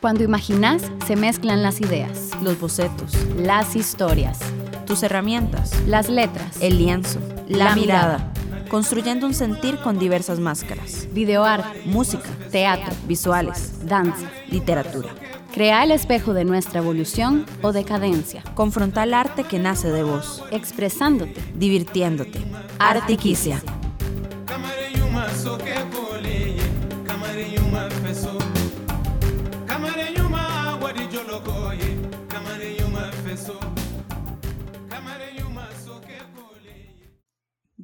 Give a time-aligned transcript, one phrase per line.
[0.00, 4.38] Cuando imaginas, se mezclan las ideas, los bocetos, las historias,
[4.86, 8.30] tus herramientas, las letras, el lienzo, la, mirada,
[8.68, 11.08] construyendo un sentir con diversas máscaras.
[11.12, 15.08] Videoarte, música, teatro, visuales, danza, literatura.
[15.54, 18.42] Crea el espejo de nuestra evolución o decadencia.
[18.54, 20.42] Confronta el arte que nace de vos.
[20.50, 21.40] Expresándote.
[21.54, 22.40] Divirtiéndote.
[22.78, 23.62] Artiquicia.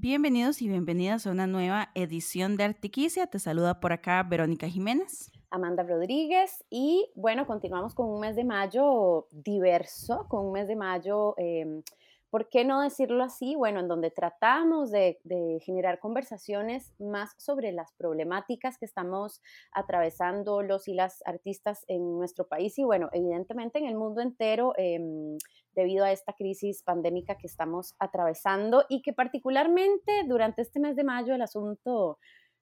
[0.02, 3.26] Bienvenidos y bienvenidas a una nueva edición de Artiquicia.
[3.26, 5.30] Te saluda por acá Verónica Jiménez.
[5.50, 10.76] Amanda Rodríguez y bueno, continuamos con un mes de mayo diverso, con un mes de
[10.76, 11.82] mayo, em,
[12.30, 13.54] ¿por qué no decirlo así?
[13.56, 15.18] Bueno, en donde tratamos de,
[15.64, 22.46] generar conversaciones más sobre las problemáticas que estamos atravesando los y las artistas en nuestro
[22.46, 24.72] país y bueno, evidentemente en el mundo entero.
[24.76, 25.36] Em,
[25.74, 31.04] debido a esta crisis pandémica que estamos atravesando y que particularmente durante este mes de
[31.04, 32.18] mayo el asunto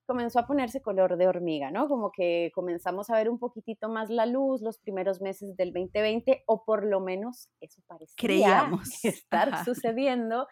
[0.08, 1.86] comenzó a ponerse color de hormiga, ¿no?
[1.86, 6.44] Como que comenzamos a ver un poquitito más la luz los primeros meses del 2020,
[6.46, 9.04] o por lo menos eso parecía Creíamos.
[9.04, 10.48] estar sucediendo.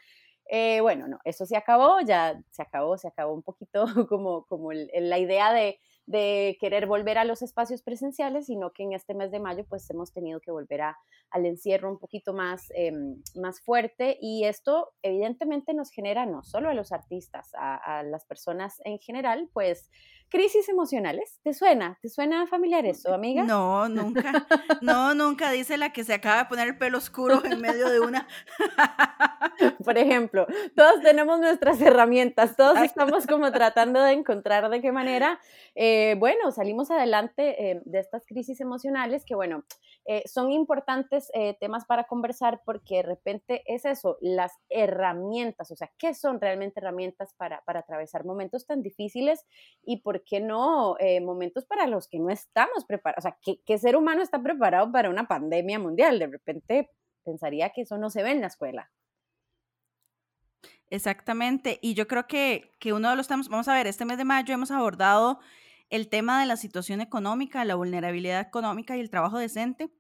[0.51, 4.73] Eh, bueno, no, eso se acabó, ya se acabó, se acabó un poquito como, como
[4.73, 9.31] la idea de de querer volver a los espacios presenciales, sino que en este mes
[9.33, 10.99] de mayo pues hemos tenido que volver a,
[11.31, 16.69] al encierro un poquito más, em, más fuerte y esto evidentemente nos genera no solo
[16.69, 19.91] a los artistas, a, a, las personas en general, pues
[20.29, 21.39] crisis emocionales.
[21.43, 21.99] ¿Te suena?
[22.01, 23.45] ¿Te suena familiar eso, amiga?
[23.45, 24.47] No, nunca.
[24.81, 28.01] No, nunca dice la que se acaba de poner el pelo oscuro en medio de
[28.01, 28.27] una.
[29.85, 35.41] Por ejemplo, todos tenemos nuestras herramientas, todos estamos como tratando de encontrar de qué manera,
[35.75, 39.65] eh, bueno, salimos adelante eh, de estas crisis emocionales que, bueno,
[40.07, 45.91] eh, son importantes temas para conversar porque de repente es eso, las herramientas, o sea,
[45.99, 49.45] ¿qué son realmente herramientas para, para atravesar momentos tan difíciles
[49.83, 53.25] y por qué no momentos para los que no estamos preparados?
[53.25, 56.19] O sea, ¿qué, ¿qué ser humano está preparado para una pandemia mundial?
[56.19, 56.91] De repente
[57.25, 58.91] pensaría que eso no se ve en la escuela.
[60.89, 64.19] Exactamente, y yo creo que, que uno de los temas, vamos a ver, este mes
[64.19, 65.41] de mayo hemos abordado
[65.91, 69.91] el tema de la situación económica, la vulnerabilidad económica y el trabajo decente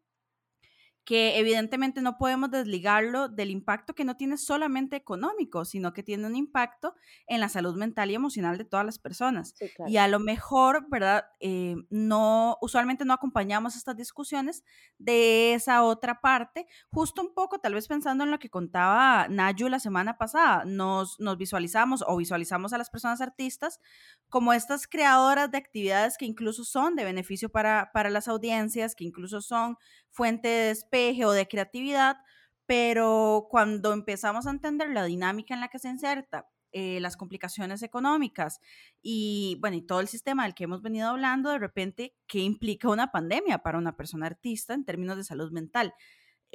[1.06, 6.26] que evidentemente no podemos desligarlo del impacto que no tiene solamente económico, sino que tiene
[6.26, 6.96] un impacto
[7.28, 9.54] en la salud mental y emocional de todas las personas.
[9.86, 11.26] Y a lo mejor, ¿verdad?
[11.38, 14.64] Eh, no, usualmente no acompañamos estas discusiones
[14.98, 19.68] de esa otra parte, justo un poco, tal vez pensando en lo que contaba Nayu
[19.68, 23.80] la semana pasada, nos, nos visualizamos o visualizamos a las personas artistas
[24.28, 29.04] como estas creadoras de actividades que incluso son de beneficio para, para las audiencias, que
[29.04, 29.76] incluso son
[30.16, 32.16] fuente de despeje o de creatividad,
[32.64, 37.82] pero cuando empezamos a entender la dinámica en la que se inserta, eh, las complicaciones
[37.82, 38.60] económicas
[39.02, 42.88] y, bueno, y todo el sistema del que hemos venido hablando, de repente, ¿qué implica
[42.88, 45.94] una pandemia para una persona artista en términos de salud mental?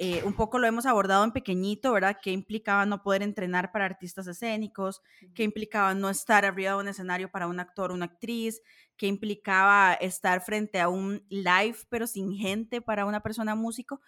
[0.04, 2.18] Eh, un poco lo hemos abordado en pequeñito, ¿verdad?
[2.20, 5.00] ¿Qué implicaba no poder entrenar para artistas escénicos?
[5.32, 8.60] ¿Qué implicaba no estar arriba de un escenario para un actor o una actriz?
[8.96, 14.00] ¿Qué implicaba estar frente a un live pero sin gente para una persona músico?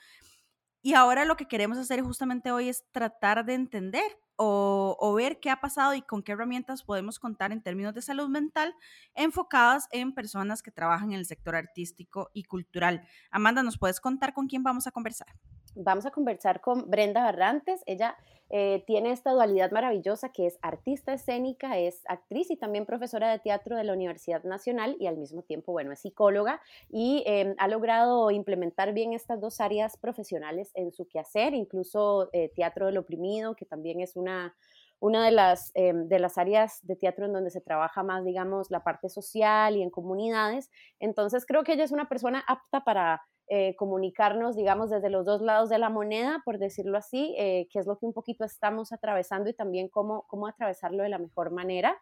[0.82, 5.38] Y ahora lo que queremos hacer justamente hoy es tratar de entender o, o, ver
[5.38, 8.74] qué ha pasado y con qué herramientas podemos contar en términos de salud mental
[9.14, 13.06] enfocadas en personas que trabajan en el sector artístico y cultural.
[13.30, 15.28] Amanda, ¿nos puedes contar con quién vamos a conversar?
[15.74, 17.82] Vamos a conversar con Brenda Barrantes.
[17.86, 18.16] Ella
[18.50, 23.38] eh, tiene esta dualidad maravillosa que es artista escénica, es actriz y también profesora de
[23.38, 27.68] teatro de la Universidad Nacional y al mismo tiempo, bueno, es psicóloga y em, ha
[27.68, 33.56] logrado implementar bien estas dos áreas profesionales en su quehacer, incluso eh, teatro del oprimido,
[33.56, 34.54] que también es una,
[35.00, 38.70] una de las, em, de las áreas de teatro en donde se trabaja más, digamos,
[38.70, 40.70] la parte social y en comunidades.
[41.00, 45.42] Entonces creo que ella es una persona apta para eh, comunicarnos, digamos, desde los dos
[45.42, 48.92] lados de la moneda, por decirlo así, eh, qué es lo que un poquito estamos
[48.92, 51.96] atravesando y también cómo, cómo atravesarlo de la mejor manera.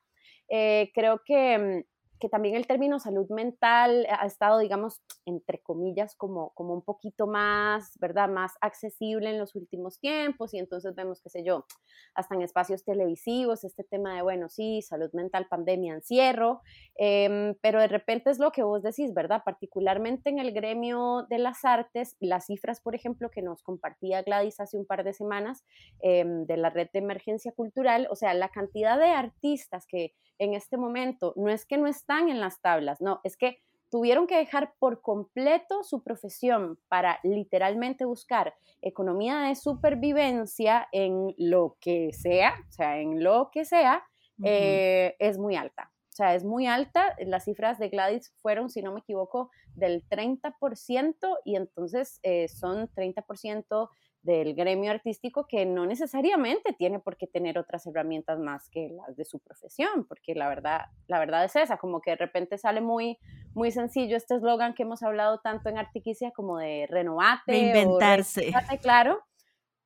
[0.49, 1.92] Eh, creo que mm,
[2.23, 7.27] que también el término salud mental ha estado, digamos, entre comillas, como, como un poquito
[7.27, 8.29] más, ¿verdad?
[8.29, 11.67] Más accesible en los últimos tiempos y entonces vemos, qué sé yo,
[12.15, 16.61] hasta en espacios televisivos, este tema de, bueno, sí, salud mental, pandemia, encierro,
[16.95, 19.43] em, pero de repente es lo que vos decís, ¿verdad?
[19.45, 24.61] Particularmente en el gremio de las artes, las cifras, por ejemplo, que nos compartía Gladys
[24.61, 25.65] hace un par de semanas
[25.99, 30.55] em, de la red de emergencia cultural, o sea, la cantidad de artistas que en
[30.55, 33.59] este momento no es que no están en las tablas, no, es que
[33.91, 41.77] tuvieron que dejar por completo su profesión para literalmente buscar economía de supervivencia en lo
[41.81, 44.03] que sea, o sea, en lo que sea,
[44.43, 45.93] eh, es muy alta.
[46.09, 47.15] O sea, es muy alta.
[47.25, 52.89] Las cifras de Gladys fueron, si no me equivoco, del 30% y entonces eh, son
[52.89, 53.89] 30%
[54.23, 59.17] del gremio artístico que no necesariamente tiene por qué tener otras herramientas más que las
[59.17, 62.81] de su profesión, porque la verdad, la verdad es esa, como que de repente sale
[62.81, 63.19] muy,
[63.55, 67.53] muy sencillo este eslogan que hemos hablado tanto en Artiquicia como de renovate.
[67.53, 68.53] Reinventarse.
[68.81, 69.21] claro,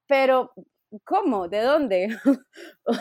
[0.06, 0.52] pero
[1.04, 1.48] ¿cómo?
[1.48, 2.08] ¿De dónde?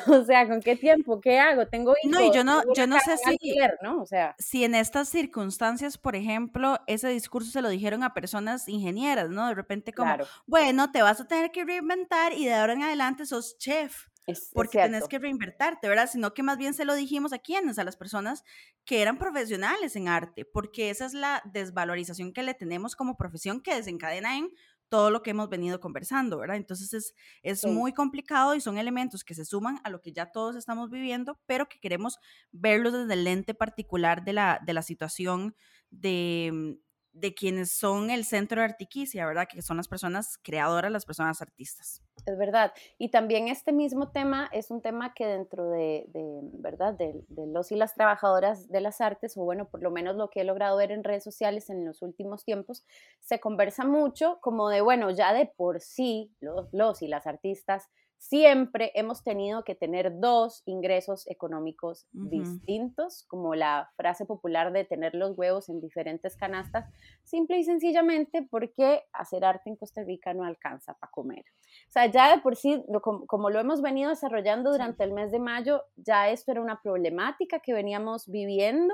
[0.07, 1.19] o sea, ¿con qué tiempo?
[1.21, 1.67] ¿Qué hago?
[1.67, 2.11] Tengo hijos.
[2.11, 4.01] No, y yo no, yo no sé si, ¿no?
[4.01, 8.67] O sea, si en estas circunstancias, por ejemplo, ese discurso se lo dijeron a personas
[8.67, 9.47] ingenieras, ¿no?
[9.47, 10.15] De repente como,
[10.45, 14.07] bueno, te vas a tener que reinventar y de ahora en adelante sos chef.
[14.53, 16.09] porque tenés que reinvertirte, ¿verdad?
[16.11, 18.43] Sino que más bien se lo dijimos a quienes, a las personas
[18.83, 23.61] que eran profesionales en arte, porque esa es la desvalorización que le tenemos como profesión
[23.61, 24.49] que desencadena en
[24.95, 26.55] todo lo que hemos venido conversando, ¿verdad?
[26.55, 27.13] Entonces es,
[27.43, 30.89] es muy complicado y son elementos que se suman a lo que ya todos estamos
[30.89, 32.17] viviendo, pero que queremos
[32.53, 35.53] verlos desde el lente particular de la, de la situación
[35.89, 36.77] de,
[37.15, 39.47] de quienes son el centro de Artiquicia, ¿verdad?
[39.49, 42.03] Que son las personas creadoras, las personas artistas.
[42.25, 42.73] Es verdad.
[42.97, 46.07] Y también este mismo tema es un tema que dentro de,
[46.53, 46.93] ¿verdad?
[46.93, 50.29] De, de, los y las trabajadoras de las artes, o bueno, por lo menos lo
[50.29, 52.85] que he logrado ver en redes sociales en los últimos tiempos,
[53.21, 57.89] se conversa mucho como de, bueno, ya de por sí los, los y las artistas
[58.17, 65.13] siempre hemos tenido que tener dos ingresos económicos distintos, como la frase popular de tener
[65.13, 66.85] los huevos en diferentes canastas,
[67.23, 71.45] simple y sencillamente porque hacer arte en Costa Rica no alcanza para comer.
[71.87, 72.83] O sea, ya de por sí,
[73.27, 77.59] como, lo hemos venido desarrollando durante el mes de mayo, ya esto era una problemática
[77.59, 78.93] que veníamos viviendo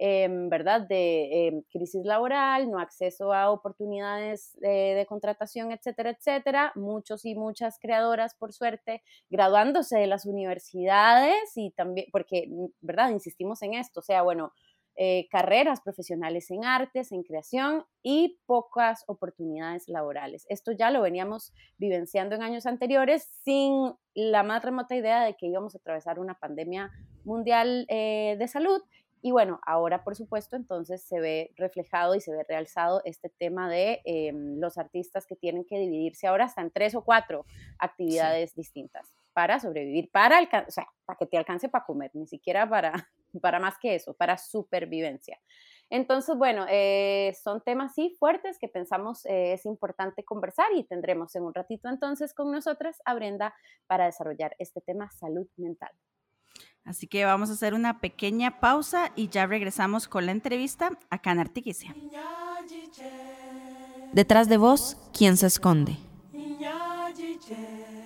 [0.00, 0.82] Em, ¿verdad?
[0.82, 6.72] De em, crisis laboral, no acceso a oportunidades de contratación, etcétera, etcétera.
[6.76, 13.10] Muchos y muchas creadoras, por suerte, graduándose de las universidades y también, porque, mm, ¿verdad?
[13.10, 14.52] Insistimos en esto, o sea, bueno,
[15.00, 20.44] eh, carreras profesionales en artes, en creación y pocas oportunidades laborales.
[20.48, 25.46] Esto ya lo veníamos vivenciando en años anteriores sin la más remota idea de que
[25.46, 26.90] íbamos a atravesar una pandemia
[27.24, 28.82] mundial eh, de salud
[29.22, 33.68] y bueno, ahora por supuesto entonces se ve reflejado y se ve realzado este tema
[33.68, 37.44] de em, los artistas que tienen que dividirse ahora hasta en tres o cuatro
[37.78, 42.68] actividades distintas para sobrevivir, para, o sea, para que te alcance para comer, ni siquiera
[42.68, 42.92] para,
[43.40, 45.38] para más que eso, para supervivencia.
[45.90, 51.34] Entonces, bueno, eh, son temas sí fuertes que pensamos eh, es importante conversar y tendremos
[51.34, 53.54] en un ratito entonces con nosotras a Brenda
[53.86, 55.92] para desarrollar este tema salud mental.
[56.84, 61.32] Así que vamos a hacer una pequeña pausa y ya regresamos con la entrevista acá
[61.32, 61.94] en Artiquicia.
[64.12, 65.96] Detrás de vos, ¿quién se esconde?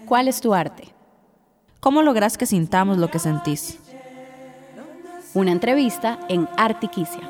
[0.06, 0.88] ¿Cuál es tu arte?
[1.80, 3.78] ¿Cómo logras que sintamos lo que sentís?
[5.34, 7.20] Una entrevista en Artiquicia.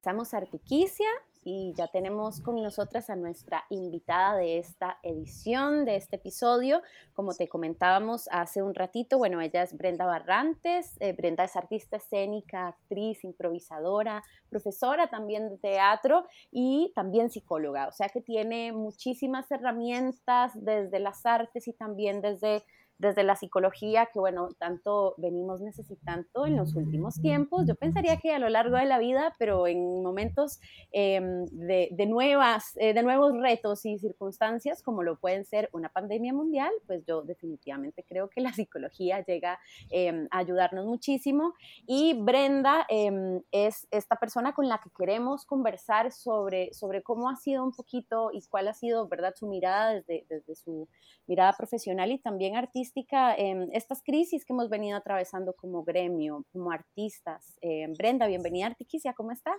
[0.00, 1.10] Estamos Artiquicia
[1.44, 6.80] y ya tenemos con nosotras a nuestra invitada de esta edición, de este episodio.
[7.12, 10.96] Como te comentábamos hace un ratito, bueno, ella es Brenda Barrantes.
[11.00, 17.86] Eh, Brenda es artista escénica, actriz, improvisadora, profesora también de teatro y también psicóloga.
[17.86, 22.64] O sea que tiene muchísimas herramientas desde las artes y también desde
[23.00, 27.66] desde la psicología que, bueno, tanto venimos necesitando en los últimos tiempos.
[27.66, 30.60] Yo pensaría que a lo largo de la vida, pero en momentos
[30.92, 36.34] em, de, nuevas, eh, de nuevos retos y circunstancias, como lo pueden ser una pandemia
[36.34, 41.54] mundial, pues yo definitivamente creo que la psicología llega em, a ayudarnos muchísimo.
[41.86, 47.36] Y Brenda em, es esta persona con la que queremos conversar sobre, sobre cómo ha
[47.36, 50.86] sido un poquito y cuál ha sido, ¿verdad?, su mirada desde, desde su
[51.26, 56.72] mirada profesional y también artística en estas crisis que hemos venido atravesando como gremio, como
[56.72, 57.58] artistas.
[57.60, 58.74] Eh, Brenda, bienvenida
[59.06, 59.58] a ¿cómo estás?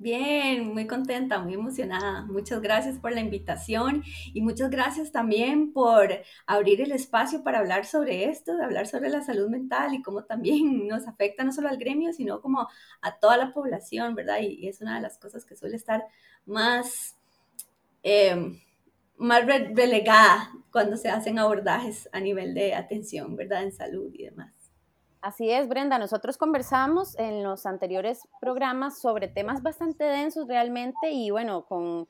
[0.00, 2.24] Bien, muy contenta, muy emocionada.
[2.26, 6.10] Muchas gracias por la invitación y muchas gracias también por
[6.46, 10.22] abrir el espacio para hablar sobre esto, de hablar sobre la salud mental y cómo
[10.24, 12.68] también nos afecta no solo al gremio, sino como
[13.00, 14.38] a toda la población, ¿verdad?
[14.40, 16.04] Y, es una de las cosas que suele estar
[16.46, 17.16] más...
[18.04, 18.60] Eh,
[19.18, 23.62] más relegada cuando se hacen abordajes a nivel de atención, ¿verdad?
[23.62, 24.52] En salud y demás.
[25.20, 25.98] Así es, Brenda.
[25.98, 32.08] Nosotros conversamos en los anteriores programas sobre temas bastante densos realmente y bueno, con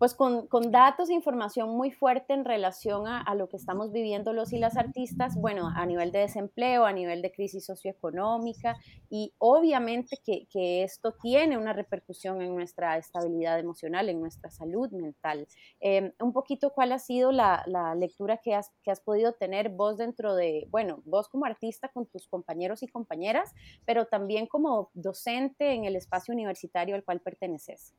[0.00, 4.50] pues con, datos e información muy fuerte en relación a, lo que estamos viviendo los
[4.54, 8.78] y las artistas, bueno, a nivel de desempleo, a nivel de crisis socioeconómica
[9.10, 15.46] y obviamente que, esto tiene una repercusión en nuestra estabilidad emocional, en nuestra salud mental.
[15.80, 17.62] Em, un poquito cuál ha sido la,
[17.94, 22.06] lectura que has, que has podido tener vos dentro de, bueno, vos como artista con
[22.06, 23.52] tus compañeros y compañeras,
[23.84, 27.94] pero también como docente en el espacio universitario al cual perteneces.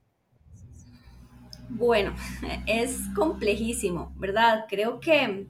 [1.74, 2.14] Bueno,
[2.68, 4.66] es complejísimo, ¿verdad?
[4.70, 5.48] Creo que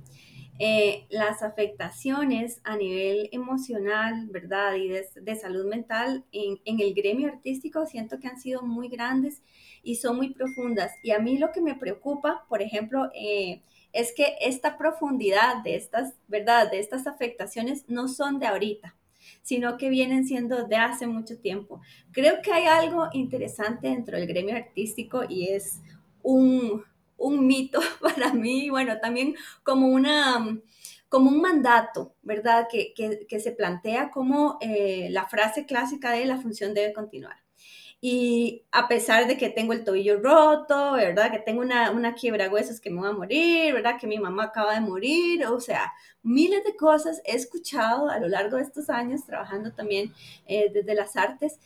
[0.60, 4.76] eh, las afectaciones a nivel emocional, ¿verdad?
[4.76, 9.42] Y de, salud mental en, el gremio artístico siento que han sido muy grandes
[9.82, 10.92] y son muy profundas.
[11.02, 15.76] Y a mí lo que me preocupa, por ejemplo, eh, es que esta profundidad de
[15.76, 16.70] estas, ¿verdad?
[16.70, 18.96] De estas afectaciones no son de ahorita
[19.44, 21.82] sino que vienen siendo de hace mucho tiempo.
[22.12, 25.82] Creo que hay algo interesante dentro del gremio artístico y es
[26.24, 26.84] un,
[27.48, 30.60] mito para mí, bueno, también como una
[31.10, 32.68] como un mandato, ¿verdad?
[32.72, 32.94] Que,
[33.40, 37.36] se plantea como eh, la frase clásica de la función debe continuar.
[38.00, 41.30] Y a pesar de que tengo el tobillo roto, ¿verdad?
[41.32, 44.00] Que tengo una, una quiebra huesos que me va a morir, ¿verdad?
[44.00, 45.92] Que mi mamá acaba de morir, o sea,
[46.24, 50.14] miles de cosas he escuchado a lo largo de estos años trabajando también
[50.48, 51.60] eh, desde las artes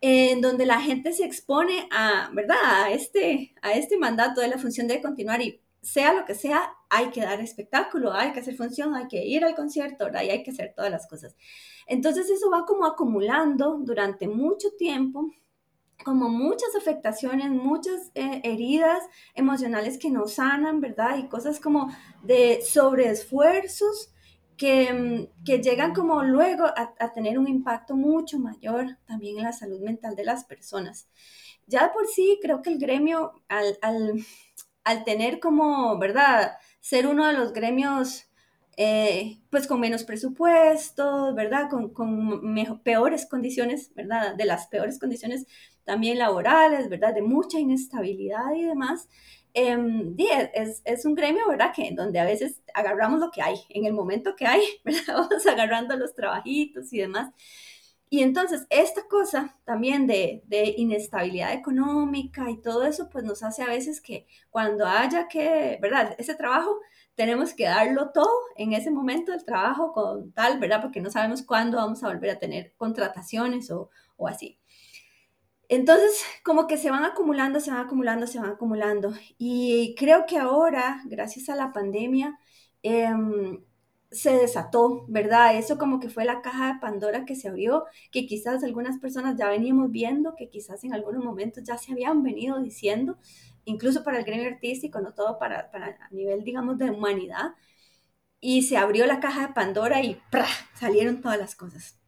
[0.00, 2.56] en donde la gente se expone a, ¿verdad?
[2.62, 6.72] A este, a este mandato de la función de continuar y sea lo que sea,
[6.90, 10.22] hay que dar espectáculo, hay que hacer función, hay que ir al concierto, ¿verdad?
[10.22, 11.36] Y hay que hacer todas las cosas.
[11.86, 15.30] Entonces eso va como acumulando durante mucho tiempo,
[16.04, 19.02] como muchas afectaciones, muchas eh, heridas
[19.34, 21.18] emocionales que no sanan, ¿verdad?
[21.18, 21.90] Y cosas como
[22.22, 24.12] de sobreesfuerzos
[24.60, 29.80] Mm, que, llegan como luego a, tener un impacto mucho mayor también en la salud
[29.80, 31.08] mental de las personas.
[31.66, 33.78] Ya por sí creo que el gremio, al,
[34.84, 36.56] al, tener como, ¿verdad?
[36.80, 38.24] Ser uno de los gremios
[38.76, 41.68] eh, pues con menos presupuesto, ¿verdad?
[41.70, 44.34] Con, con peores condiciones, ¿verdad?
[44.36, 45.46] De las peores condiciones
[45.84, 47.14] también laborales, ¿verdad?
[47.14, 49.08] De mucha inestabilidad y demás.
[49.54, 50.14] Em,
[50.54, 51.72] es, es, un gremio, ¿verdad?
[51.74, 55.02] Que donde a veces agarramos lo que hay, en el momento que hay, ¿verdad?
[55.08, 57.32] Vamos agarrando los trabajitos y demás.
[58.10, 63.62] Y entonces esta cosa también de, de, inestabilidad económica y todo eso, pues nos hace
[63.62, 66.14] a veces que cuando haya que, ¿verdad?
[66.18, 66.78] Ese trabajo,
[67.14, 70.80] tenemos que darlo todo en ese momento del trabajo con tal, ¿verdad?
[70.80, 74.58] Porque no sabemos cuándo vamos a volver a tener contrataciones o, o así.
[75.68, 79.12] Entonces, como que se van acumulando, se van acumulando, se van acumulando.
[79.38, 82.38] Y creo que ahora, gracias a la pandemia,
[82.82, 83.62] em,
[84.10, 85.56] se desató, ¿verdad?
[85.56, 89.36] Eso como que fue la caja de Pandora que se abrió, que quizás algunas personas
[89.38, 93.18] ya veníamos viendo, que quizás en algunos momentos ya se habían venido diciendo,
[93.64, 97.54] incluso para el gremio artístico, no todo para, para a nivel, digamos, de humanidad.
[98.40, 100.20] Y se abrió la caja de Pandora y
[100.74, 101.98] salieron todas las cosas,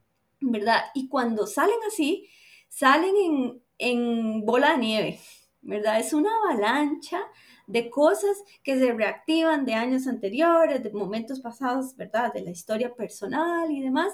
[0.41, 0.81] ¿verdad?
[0.95, 2.29] Y cuando salen así,
[2.71, 5.21] salen en, en bola de nieve,
[5.61, 6.01] ¿verdad?
[6.01, 7.21] Es una avalancha
[7.67, 12.33] de cosas que se reactivan de años anteriores, de momentos pasados, ¿verdad?
[12.33, 14.13] De la historia personal y demás,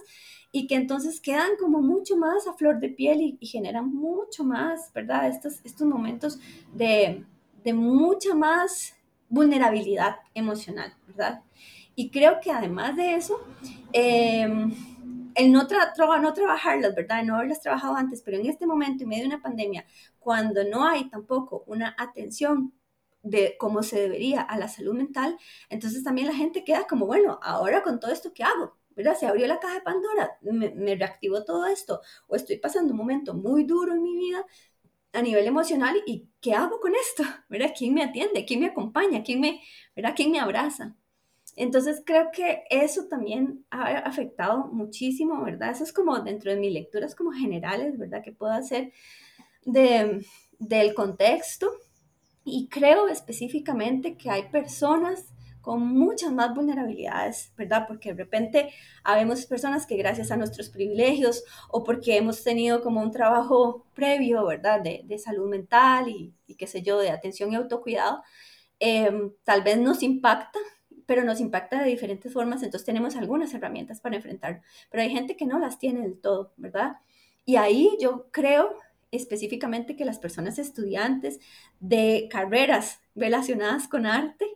[0.53, 4.93] y que entonces quedan como mucho más a flor de piel y, generan mucho más,
[4.93, 5.29] ¿verdad?
[5.29, 6.39] Estos, estos momentos
[6.75, 7.25] de,
[7.65, 8.95] de mucha más
[9.29, 11.43] vulnerabilidad emocional, ¿verdad?
[11.95, 13.41] Y creo que además de eso,
[13.93, 14.47] eh,
[15.37, 17.23] el no, no trabajarlas, ¿verdad?
[17.25, 19.87] No haberlas trabajado antes, pero en este momento, en medio de una pandemia,
[20.19, 22.73] cuando no hay tampoco una atención
[23.23, 25.37] de cómo se debería a la salud mental,
[25.69, 28.77] entonces también la gente queda como, bueno, ahora con todo esto, ¿qué hago?
[28.97, 29.15] ¿verdad?
[29.17, 32.99] Se abrió la caja de Pandora, me, me, reactivó todo esto, o estoy pasando un
[32.99, 34.47] momento muy duro en mi vida
[35.13, 37.23] a nivel emocional y ¿qué hago con esto?
[37.49, 37.73] ¿verdad?
[37.77, 38.45] ¿Quién me atiende?
[38.45, 39.23] ¿Quién me acompaña?
[39.23, 39.61] ¿Quién me,
[39.95, 40.15] ¿verdad?
[40.17, 40.97] ¿Quién me abraza?
[41.57, 45.71] Entonces creo que eso también ha afectado muchísimo, ¿verdad?
[45.71, 48.23] Eso es como dentro de mis lecturas como generales, ¿verdad?
[48.23, 48.93] Que puedo hacer
[49.65, 50.25] de,
[50.59, 51.73] del contexto.
[52.45, 55.33] Y creo específicamente que hay personas
[55.63, 57.87] con muchas más vulnerabilidades, ¿verdad?
[57.89, 58.73] Porque de repente
[59.03, 64.47] habemos personas que gracias a nuestros privilegios o porque hemos tenido como un trabajo previo,
[64.47, 64.81] ¿verdad?
[64.81, 68.23] De, de salud mental y, y, qué sé yo, de atención y autocuidado,
[68.79, 69.11] eh,
[69.43, 70.61] tal vez nos impacta
[71.07, 75.37] pero nos impacta de diferentes formas, entonces tenemos algunas herramientas para enfrentar, pero hay gente
[75.37, 76.97] que no las tiene del todo, ¿verdad?
[77.45, 78.77] Y ahí yo creo
[79.13, 81.39] específicamente que las personas estudiantes
[81.81, 84.47] de carreras relacionadas con arte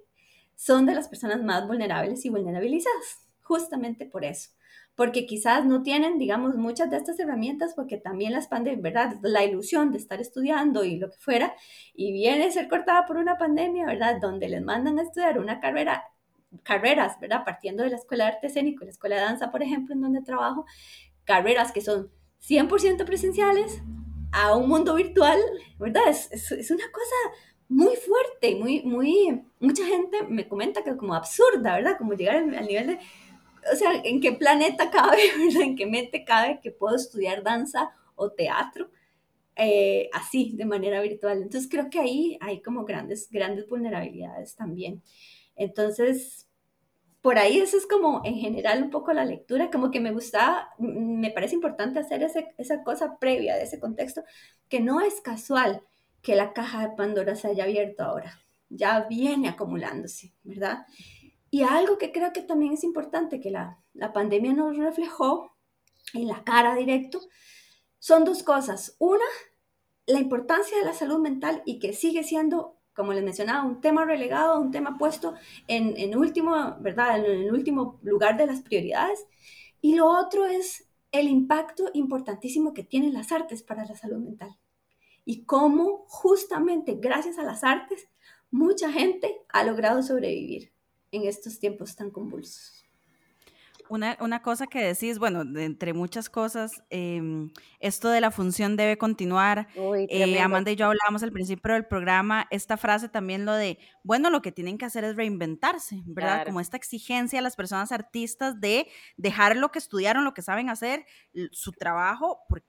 [0.56, 4.50] son de las personas más vulnerables y vulnerabilizadas, justamente por eso,
[4.94, 9.16] porque quizás no tienen, digamos, muchas de estas herramientas porque también las pandemias, ¿verdad?
[9.22, 11.54] La ilusión de estar estudiando y lo que fuera,
[11.94, 14.20] y viene a ser cortada por una pandemia, ¿verdad?
[14.20, 16.04] Donde les mandan a estudiar una carrera
[16.62, 17.44] carreras, ¿verdad?
[17.44, 20.22] Partiendo de la Escuela de Arte Escénico, la Escuela de Danza, por ejemplo, en donde
[20.22, 20.66] trabajo,
[21.24, 23.82] carreras que son 100% presenciales
[24.32, 25.38] a un mundo virtual,
[25.78, 26.08] ¿verdad?
[26.08, 27.14] Es, es, una cosa
[27.68, 31.96] muy fuerte, muy, muy, mucha gente me comenta que como absurda, ¿verdad?
[31.98, 32.98] Como llegar al, nivel de,
[33.72, 35.62] o sea, ¿en qué planeta cabe, ¿verdad?
[35.62, 38.90] ¿En qué mente cabe que puedo estudiar danza o teatro?
[39.56, 41.42] Eh, así, de manera virtual.
[41.42, 45.02] Entonces creo que ahí hay como grandes, grandes vulnerabilidades también.
[45.60, 46.48] Entonces,
[47.20, 50.70] por ahí eso es como en general un poco la lectura, como que me gusta,
[50.78, 52.26] me parece importante hacer
[52.56, 54.24] esa cosa previa de ese contexto,
[54.70, 55.82] que no es casual
[56.22, 58.40] que la caja de Pandora se haya abierto ahora,
[58.70, 60.86] ya viene acumulándose, ¿verdad?
[61.50, 65.54] Y algo que creo que también es importante que la, la pandemia nos reflejó
[66.14, 67.20] en la cara directo,
[67.98, 68.96] son dos cosas.
[68.98, 69.26] Una,
[70.06, 74.04] la importancia de la salud mental y que sigue siendo como les mencionaba, un tema
[74.04, 75.32] relegado, un tema puesto
[75.68, 77.18] en, en último, ¿verdad?
[77.18, 79.24] En el último lugar de las prioridades.
[79.80, 84.54] Y lo otro es el impacto importantísimo que tienen las artes para la salud mental.
[85.24, 88.06] Y cómo justamente gracias a las artes
[88.50, 90.70] mucha gente ha logrado sobrevivir
[91.10, 92.79] en estos tiempos tan convulsos.
[93.90, 99.66] Una, cosa que decís, bueno, entre muchas cosas, em, esto de la función debe continuar.
[100.08, 104.30] Eh, Amanda y yo hablábamos al principio del programa, esta frase también lo de, bueno,
[104.30, 106.46] lo que tienen que hacer es reinventarse, ¿verdad?
[106.46, 110.70] Como esta exigencia a las personas artistas de dejar lo que estudiaron, lo que saben
[110.70, 111.04] hacer,
[111.50, 112.66] su trabajo, porque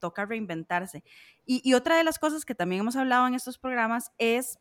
[0.00, 1.04] toca reinventarse.
[1.46, 4.58] Y, y otra de las cosas que también hemos hablado en estos programas es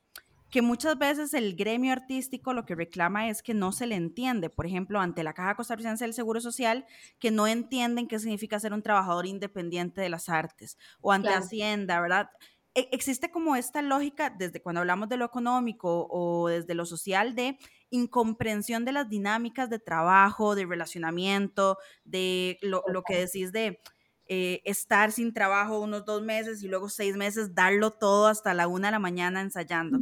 [0.53, 4.51] que muchas veces el gremio artístico lo que reclama es que no se le entiende,
[4.51, 6.85] por ejemplo, ante la Caja Costarricense del Seguro Social,
[7.17, 11.99] que no entienden qué significa ser un trabajador independiente de las artes, o ante Hacienda,
[11.99, 12.29] ¿verdad?
[12.75, 17.33] E, existe como esta lógica, desde cuando hablamos de lo económico o desde lo social,
[17.33, 17.57] de
[17.89, 23.81] incomprensión de las dinámicas de trabajo, de relacionamiento, de lo, que decís de...
[24.27, 28.69] Eh, estar sin trabajo unos dos meses y luego seis meses, darlo todo hasta la
[28.69, 29.99] una de la mañana ensayando.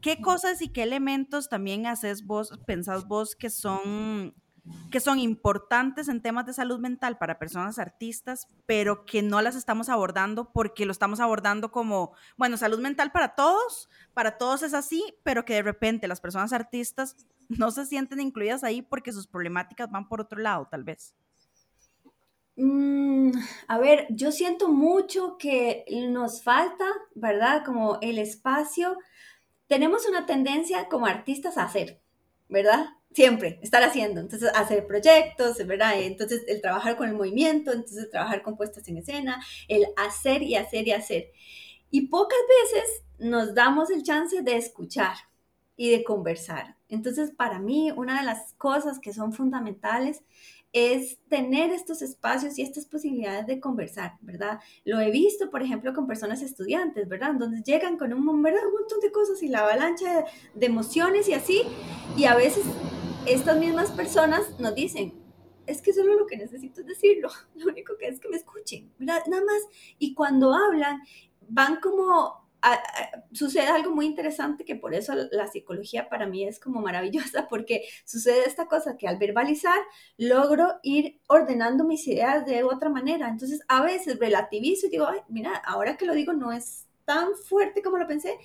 [0.00, 4.34] ¿Qué cosas y qué elementos también haces vos, pensás vos que son,
[4.90, 9.56] que son importantes en temas de salud mental para personas artistas, pero que no las
[9.56, 14.72] estamos abordando porque lo estamos abordando como, bueno, salud mental para todos, para todos es
[14.72, 17.16] así, pero que de repente las personas artistas
[17.48, 21.14] no se sienten incluidas ahí porque sus problemáticas van por otro lado, tal vez?
[22.56, 23.32] Mm,
[23.68, 26.84] a ver, yo siento mucho que nos falta,
[27.14, 27.64] ¿verdad?
[27.64, 28.98] Como el espacio
[29.70, 32.00] tenemos una tendencia como artistas a hacer,
[32.48, 32.86] ¿verdad?
[33.12, 35.92] Siempre, estar haciendo, entonces hacer proyectos, ¿verdad?
[36.00, 40.56] Entonces el trabajar con el movimiento, entonces trabajar con puestas en escena, el hacer y
[40.56, 41.30] hacer y hacer.
[41.88, 45.14] Y pocas veces nos damos el chance de escuchar
[45.76, 46.76] y de conversar.
[46.88, 50.24] Entonces, para mí, una de las cosas que son fundamentales
[50.72, 54.60] es tener estos espacios y estas posibilidades de conversar, ¿verdad?
[54.84, 57.34] Lo he visto, por ejemplo, con personas estudiantes, ¿verdad?
[57.34, 61.62] Donde llegan con un, montón de cosas y la avalancha de, emociones y así,
[62.16, 62.64] y a veces
[63.26, 65.14] estas mismas personas nos dicen,
[65.66, 68.92] es que solo lo que necesito es decirlo, lo único que es que me escuchen.
[68.98, 69.66] Nada más,
[69.98, 71.00] y cuando hablan,
[71.48, 72.39] van como
[73.32, 77.84] sucede algo muy interesante que por eso la psicología para mí es como maravillosa, porque
[78.04, 79.78] sucede esta cosa que al verbalizar
[80.16, 83.28] logro ir ordenando mis ideas de otra manera.
[83.28, 87.34] Entonces a veces relativizo y digo, Ay, mira, ahora que lo digo no es tan
[87.34, 88.38] fuerte como lo pensé,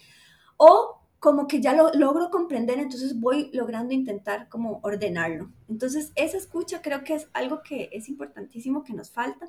[0.57, 5.51] o como que ya lo logro comprender, entonces voy logrando intentar como ordenarlo.
[5.67, 9.47] Entonces esa escucha creo que es algo que es importantísimo que nos falta.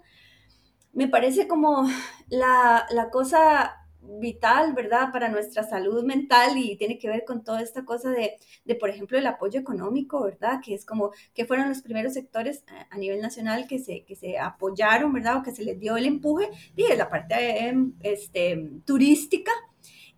[0.92, 1.87] Me parece como
[2.29, 3.86] la, la cosa
[4.18, 8.36] vital, ¿verdad?, para nuestra salud mental y tiene que ver con toda esta cosa de,
[8.64, 12.64] de, por ejemplo, el apoyo económico, ¿verdad?, que es como que fueron los primeros sectores
[12.90, 16.06] a, nivel nacional que se, que se apoyaron, ¿verdad?, o que se les dio el
[16.06, 19.52] empuje, y la parte em, este, turística,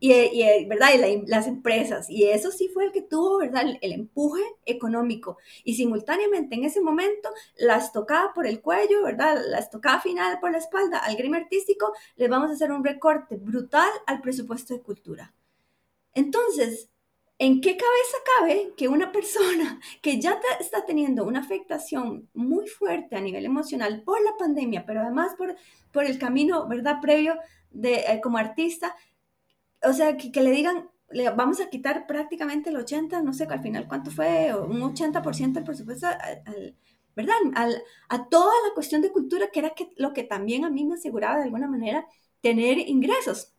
[0.01, 0.91] y, ¿verdad?
[1.27, 2.09] Las empresas.
[2.09, 3.65] Y eso sí fue el que tuvo, ¿verdad?
[3.81, 5.39] El, empuje económico.
[5.65, 9.43] Y simultáneamente en ese momento las tocaba por el cuello, ¿verdad?
[9.49, 13.37] Las tocaba final por la espalda al gremio artístico, les vamos a hacer un recorte
[13.37, 15.35] brutal al presupuesto de cultura.
[16.15, 16.91] Entonces,
[17.39, 23.17] ¿en qué cabeza cabe que una persona que ya está teniendo una afectación muy fuerte
[23.17, 25.57] a nivel emocional por la pandemia, pero además por,
[25.93, 27.01] por el camino, ¿verdad?
[27.01, 27.37] Previo
[27.71, 28.95] de, eh, como artista,
[29.83, 33.62] o sea, que, le digan, le vamos a quitar prácticamente el 80, no sé al
[33.62, 36.77] final cuánto fue, un 80% del presupuesto, al,
[37.17, 37.35] ¿verdad?
[38.09, 40.95] a toda la cuestión de cultura, que era que, lo que también a mí me
[40.95, 42.07] aseguraba de alguna manera
[42.41, 43.55] tener ingresos.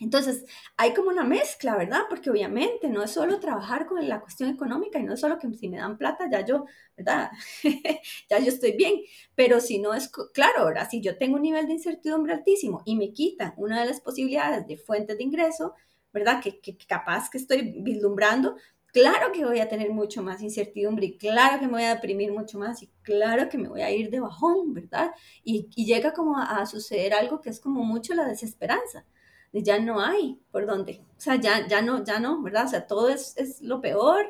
[0.00, 0.44] Entonces,
[0.76, 2.02] hay como una mezcla, ¿verdad?
[2.08, 5.52] Porque obviamente no es solo trabajar con la cuestión económica y no es solo que
[5.54, 7.30] si me dan plata ya yo, ¿verdad?
[8.30, 8.94] ya yo estoy bien,
[9.34, 12.96] pero si no es, claro, ahora si yo tengo un nivel de incertidumbre altísimo y
[12.96, 15.74] me quitan una de las posibilidades de fuentes de ingreso,
[16.12, 16.42] ¿verdad?
[16.42, 18.56] Que, capaz que estoy vislumbrando,
[18.92, 22.32] claro que voy a tener mucho más incertidumbre y claro que me voy a deprimir
[22.32, 25.12] mucho más y claro que me voy a ir de bajón, ¿verdad?
[25.44, 29.04] Y, llega como a, suceder algo que es como mucho la desesperanza,
[29.52, 32.66] ya no hay por dónde, o sea, ya, ya no, ya no, ¿verdad?
[32.66, 34.26] O sea, todo es, es lo peor,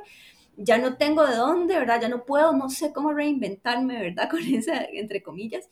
[0.57, 2.01] ya no tengo de dónde, ¿verdad?
[2.01, 4.29] Ya no puedo, no sé cómo reinventarme, ¿verdad?
[4.31, 5.69] Con esa, entre comillas.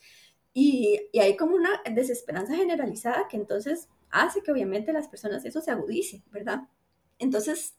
[0.54, 5.60] Y, y hay como una desesperanza generalizada que entonces hace que obviamente las personas eso
[5.60, 6.62] se agudice, ¿verdad?
[7.18, 7.74] Entonces,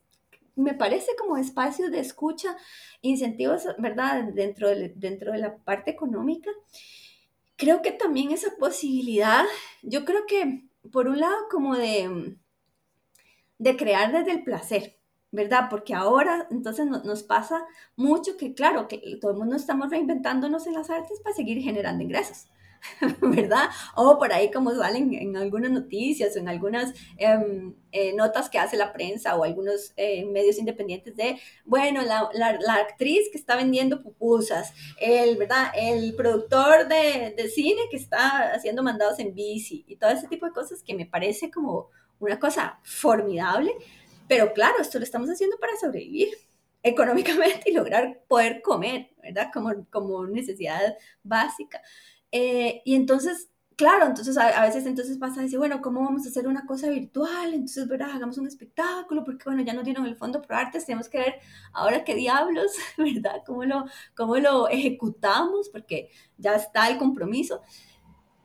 [0.56, 2.58] me parece como espacios de escucha,
[3.02, 4.24] incentivos, ¿verdad?
[4.34, 6.52] Dentro de, dentro de la parte económica.
[7.56, 9.46] Creo que también esa posibilidad,
[9.82, 12.38] yo creo que por un lado como de,
[13.58, 14.98] de crear desde el placer,
[15.32, 15.68] ¿verdad?
[15.70, 20.74] Porque ahora entonces nos pasa mucho que, claro, que todo el mundo estamos reinventándonos en
[20.74, 22.48] las artes para seguir generando ingresos.
[23.22, 23.70] ¿verdad?
[23.96, 28.60] O por ahí como salen en algunas noticias o en algunas em, eh, notas que
[28.60, 33.56] hace la prensa o algunos eh, medios independientes de, bueno, la, la, actriz que está
[33.56, 35.72] vendiendo pupusas, el, ¿verdad?
[35.76, 40.46] El productor de, de, cine que está haciendo mandados en bici y todo ese tipo
[40.46, 43.72] de cosas que me parece como una cosa formidable,
[44.28, 46.30] pero claro, esto lo estamos haciendo para sobrevivir
[46.84, 49.50] económicamente y lograr poder comer, ¿verdad?
[49.54, 51.82] Como, como necesidad básica.
[52.40, 56.30] Eh, y entonces, claro, entonces a, veces entonces pasa a decir, bueno, ¿cómo vamos a
[56.30, 57.54] hacer una cosa virtual?
[57.54, 58.12] Entonces, ¿verdad?
[58.12, 61.36] Hagamos un espectáculo, porque bueno, ya nos dieron el fondo pro artes, tenemos que ver
[61.74, 63.42] ahora qué diablos, ¿verdad?
[63.46, 65.70] ¿Cómo lo, cómo lo ejecutamos?
[65.70, 67.62] Porque ya está el compromiso,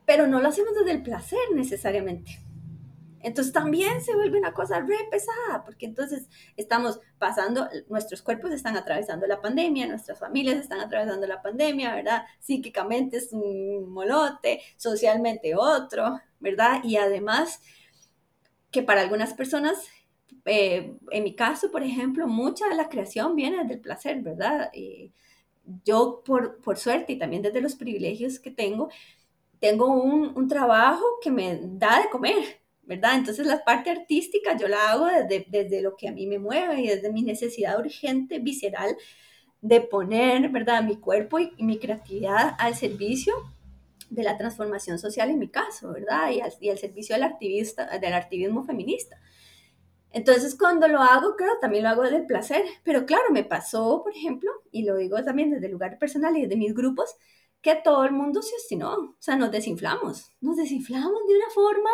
[0.05, 2.42] pero no lo hacemos desde el placer necesariamente.
[3.23, 8.75] Entonces también se vuelve una cosa re pesada, porque entonces estamos pasando, nuestros cuerpos están
[8.75, 12.23] atravesando la pandemia, nuestras familias están atravesando la pandemia, ¿verdad?
[12.39, 16.81] Psíquicamente es un molote, socialmente otro, ¿verdad?
[16.83, 17.61] Y además
[18.71, 19.77] que para algunas personas,
[20.45, 24.69] eh, en mi caso, por ejemplo, mucha de la creación viene del placer, ¿verdad?
[25.85, 28.89] yo, por, por suerte y también desde los privilegios que tengo,
[29.59, 33.15] tengo un, un trabajo que me da de comer, ¿verdad?
[33.15, 36.81] Entonces la parte artística yo la hago desde, desde lo que a mí me mueve
[36.81, 38.95] y desde mi necesidad urgente, visceral,
[39.61, 43.33] de poner, ¿verdad?, mi cuerpo y, mi creatividad al servicio
[44.09, 46.31] de la transformación social en mi caso, ¿verdad?
[46.31, 49.19] Y al, y al servicio del, activista, del activismo feminista.
[50.11, 54.03] Entonces, cuando lo hago, claro, también lo hago desde el placer, pero claro, me pasó,
[54.03, 57.15] por ejemplo, y lo digo también desde el lugar personal y desde mis grupos,
[57.61, 61.89] que todo el mundo se obstinó, o sea, nos desinflamos, nos desinflamos de una forma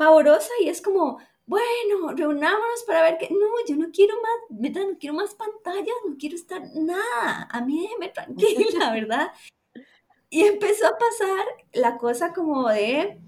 [0.00, 4.88] pavorosa y es como, bueno, reunámonos para ver que, no, yo no quiero más, ¿verdad?
[4.90, 9.30] No quiero más pantallas, no quiero estar nada, a mí déjeme tranquila, ¿verdad?
[10.30, 13.20] Y empezó a pasar la cosa como de,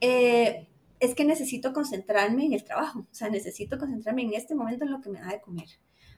[0.00, 0.68] eh,
[1.00, 4.92] es que necesito concentrarme en el trabajo, o sea, necesito concentrarme en este momento en
[4.92, 5.70] lo que me da de comer,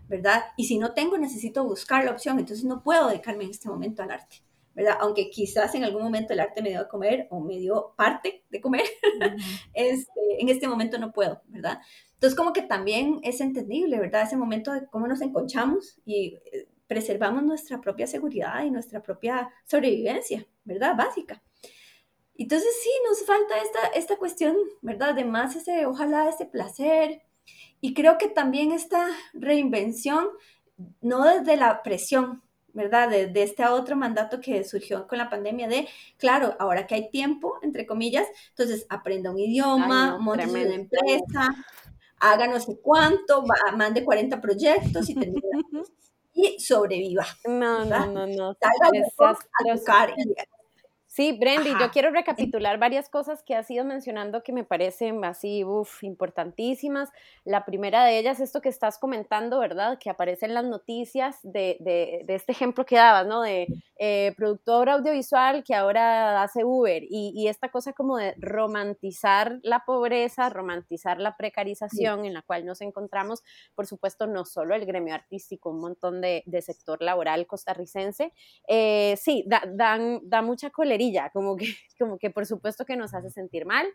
[0.07, 0.43] ¿verdad?
[0.59, 4.03] Y si no tengo, necesito buscar la opción, entonces no puedo dedicarme en este momento
[4.03, 4.45] al arte.
[4.75, 4.97] ¿Verdad?
[5.01, 8.45] Aunque quizás en algún momento el arte me dio a comer o me dio parte
[8.51, 8.83] de comer,
[9.75, 11.81] este, en este momento no puedo, ¿verdad?
[12.15, 14.23] Entonces como que también es entendible, ¿verdad?
[14.23, 19.51] Ese momento de cómo nos enconchamos y eh, preservamos nuestra propia seguridad y nuestra propia
[19.65, 20.97] sobrevivencia, ¿verdad?
[20.97, 21.43] Básica.
[22.37, 25.15] Entonces sí, nos falta esta, esta cuestión, ¿verdad?
[25.15, 27.23] De más ese, ojalá, ese placer.
[27.81, 30.29] Y creo que también esta reinvención,
[31.01, 32.43] no desde la presión,
[32.75, 33.09] ¿verdad?
[33.09, 37.59] De, este otro mandato que surgió con la pandemia de, claro, ahora que hay tiempo,
[37.63, 41.55] entre comillas, entonces aprenda un idioma, monte una empresa,
[42.19, 43.45] haga no sé cuánto,
[43.77, 45.17] mande 40 proyectos y,
[46.35, 47.27] y sobreviva.
[47.45, 48.55] No, no, no, no.
[48.55, 50.35] Salga a tocar y
[51.15, 55.63] Sí, Brendy, yo quiero recapitular varias cosas que has ido mencionando que me parecen así,
[55.63, 57.09] uff, importantísimas.
[57.45, 59.97] La primera de ellas, esto que estás comentando, ¿verdad?
[60.01, 63.43] Que aparece en las noticias de, de, este ejemplo que dabas, ¿no?
[63.43, 69.61] De eh, productor audiovisual que ahora hace Uber y, y, esta cosa como de romantizar
[69.63, 73.45] la pobreza, romantizar la precarización en la cual nos encontramos,
[73.77, 78.33] por supuesto, no solo el gremio artístico, un montón de, de sector laboral costarricense.
[78.67, 81.67] Eh, sí, da, dan, da mucha colería como que,
[81.99, 83.87] como que por supuesto que nos hace sentir mal.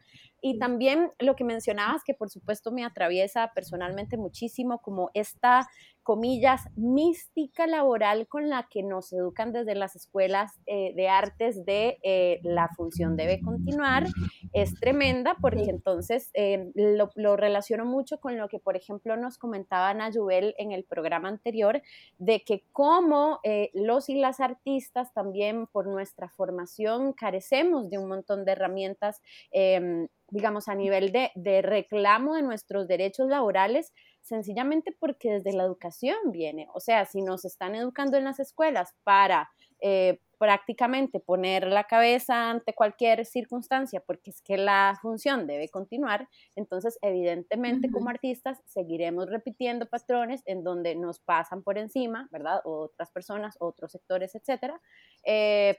[0.42, 5.68] Y también lo que mencionabas, que por supuesto me atraviesa personalmente muchísimo, como esta
[6.10, 12.00] comillas, mística laboral con la que nos educan desde las escuelas eh, de artes de
[12.02, 14.08] eh, la función debe continuar
[14.52, 19.38] es tremenda porque entonces eh, lo, lo, relaciono mucho con lo que, por ejemplo, nos
[19.38, 21.80] comentaba Nayubel en el programa anterior,
[22.18, 23.40] de que como
[23.76, 30.08] los y las artistas también por nuestra formación carecemos de un montón de herramientas em,
[30.32, 36.18] digamos, a nivel de, de, reclamo de nuestros derechos laborales, sencillamente porque desde la educación
[36.32, 36.68] viene.
[36.74, 39.50] O sea, si nos están educando en las escuelas para
[39.82, 46.30] eh, prácticamente poner la cabeza ante cualquier circunstancia, porque es que la función debe continuar,
[46.56, 52.62] entonces evidentemente como artistas seguiremos repitiendo patrones en donde nos pasan por encima, ¿verdad?
[52.64, 54.80] Otras personas, otros sectores, etcétera,
[55.26, 55.78] eh,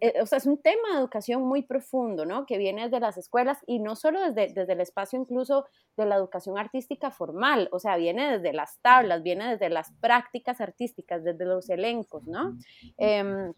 [0.00, 2.46] eh, o sea, es un tema de educación muy profundo, ¿no?
[2.46, 6.16] Que viene desde las escuelas y no solo desde, desde el espacio incluso de la
[6.16, 11.44] educación artística formal, o sea, viene desde las tablas, viene desde las prácticas artísticas, desde
[11.44, 12.56] los elencos, ¿no?
[12.98, 13.52] Em,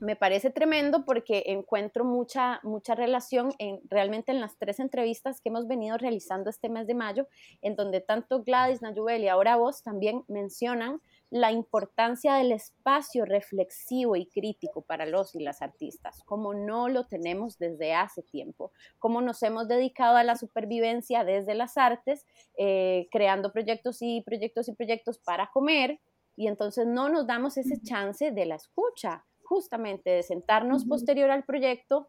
[0.00, 5.48] me parece tremendo porque encuentro mucha, mucha relación en, realmente en las tres entrevistas que
[5.48, 7.26] hemos venido realizando este mes de mayo,
[7.62, 11.00] en donde tanto Gladys, Nayubel y ahora vos también mencionan
[11.34, 17.08] la importancia del espacio reflexivo y crítico para los y las artistas, como no lo
[17.08, 18.70] tenemos desde hace tiempo,
[19.00, 22.24] como nos hemos dedicado a la supervivencia desde las artes,
[22.56, 25.98] eh, creando proyectos y proyectos y proyectos para comer,
[26.36, 31.42] y entonces no nos damos ese chance de la escucha, justamente de sentarnos posterior al
[31.42, 32.06] proyecto,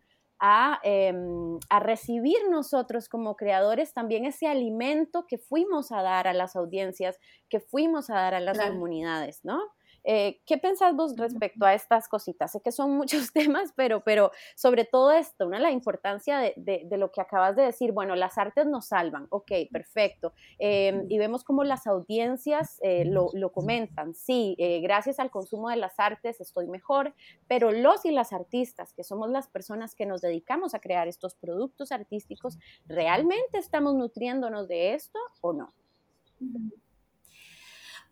[0.83, 6.55] Em, a, recibir nosotros como creadores también ese alimento que fuimos a dar a las
[6.57, 7.17] audiencias,
[7.49, 9.59] que fuimos a dar a las comunidades, ¿no?
[10.07, 12.51] Eh, ¿Qué pensás vos respecto a estas cositas?
[12.51, 15.57] Sé que son muchos temas, pero, pero sobre todo esto, ¿no?
[15.57, 16.53] la importancia de,
[16.85, 20.33] de, lo que acabas de decir, bueno, las artes nos salvan, ok, perfecto.
[20.59, 25.69] Em, y vemos como las audiencias eh, lo, lo, comentan, sí, eh, gracias al consumo
[25.69, 27.13] de las artes estoy mejor,
[27.47, 31.35] pero los y las artistas, que somos las personas que nos dedicamos a crear estos
[31.35, 35.73] productos artísticos, ¿realmente estamos nutriéndonos de esto o no?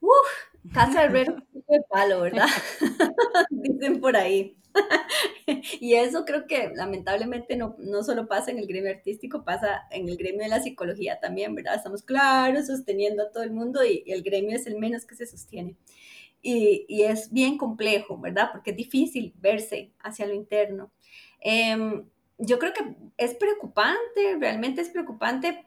[0.01, 1.25] Uf, casa de
[1.67, 2.47] de palo, ¿verdad?
[3.49, 4.57] Dicen por ahí.
[5.79, 10.09] y eso creo que lamentablemente no, no solo pasa en el gremio artístico, pasa en
[10.09, 11.75] el gremio de la psicología también, ¿verdad?
[11.75, 15.25] Estamos claros sosteniendo a todo el mundo y, el gremio es el menos que se
[15.25, 15.75] sostiene.
[16.41, 18.49] Y, y, es bien complejo, ¿verdad?
[18.51, 20.91] Porque es difícil verse hacia lo interno.
[21.39, 22.05] Em,
[22.37, 25.65] yo creo que es preocupante, realmente es preocupante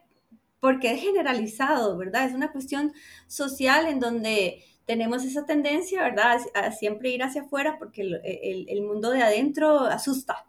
[0.59, 2.25] porque es generalizado, ¿verdad?
[2.25, 2.93] Es una cuestión
[3.27, 6.39] social en donde tenemos esa tendencia, ¿verdad?
[6.55, 10.47] A, siempre ir hacia afuera porque el, mundo de adentro asusta,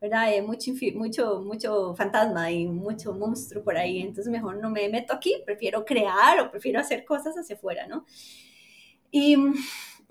[0.00, 0.22] ¿verdad?
[0.22, 5.14] Hay mucho, mucho, mucho fantasma y mucho monstruo por ahí, entonces mejor no me meto
[5.14, 8.04] aquí, prefiero crear o prefiero hacer cosas hacia afuera, ¿no?
[9.12, 9.36] Y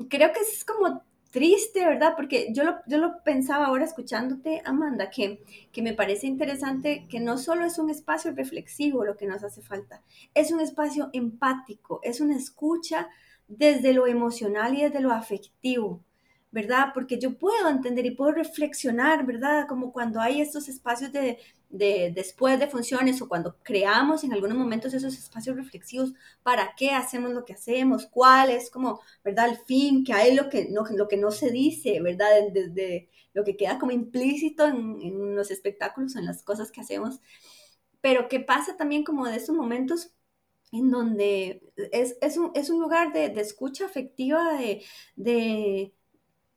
[0.09, 2.13] creo que es como triste, ¿verdad?
[2.15, 7.19] Porque yo lo, yo lo pensaba ahora escuchándote, Amanda, que, que me parece interesante que
[7.19, 10.01] no solo es un espacio reflexivo lo que nos hace falta,
[10.33, 13.09] es un espacio empático, es una escucha
[13.47, 16.03] desde lo emocional y desde lo afectivo.
[16.55, 16.91] ¿verdad?
[16.93, 19.67] Porque yo puedo entender y puedo reflexionar, ¿verdad?
[19.67, 21.37] Como cuando hay estos espacios de,
[21.69, 26.91] de, después de funciones o cuando creamos en algunos momentos esos espacios reflexivos, ¿para qué
[26.91, 28.05] hacemos lo que hacemos?
[28.05, 29.49] ¿Cuál es como, ¿verdad?
[29.49, 32.29] El fin, que hay lo que no, lo que no se dice, ¿verdad?
[32.53, 37.19] Desde lo que queda como implícito en, en los espectáculos, en las cosas que hacemos.
[37.99, 40.14] Pero qué pasa también como de esos momentos
[40.75, 41.61] en donde
[41.91, 44.83] es, es, un, es un, lugar de, de escucha afectiva, de,
[45.15, 45.93] de,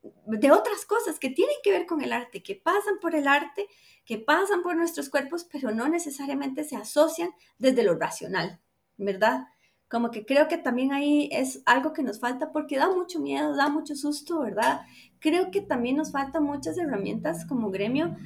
[0.02, 3.66] de otras cosas que tienen que ver con el arte, que pasan por el arte,
[4.04, 8.60] que pasan por nuestros cuerpos, pero no necesariamente se asocian desde lo racional,
[8.96, 9.46] ¿verdad?
[9.88, 13.56] Como que creo que también ahí es algo que nos falta porque da mucho miedo,
[13.56, 14.82] da mucho susto, ¿verdad?
[15.18, 18.16] Creo que también nos faltan muchas herramientas como gremio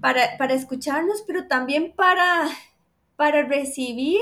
[0.00, 2.48] para, para escucharnos, pero también para,
[3.16, 4.20] para recibir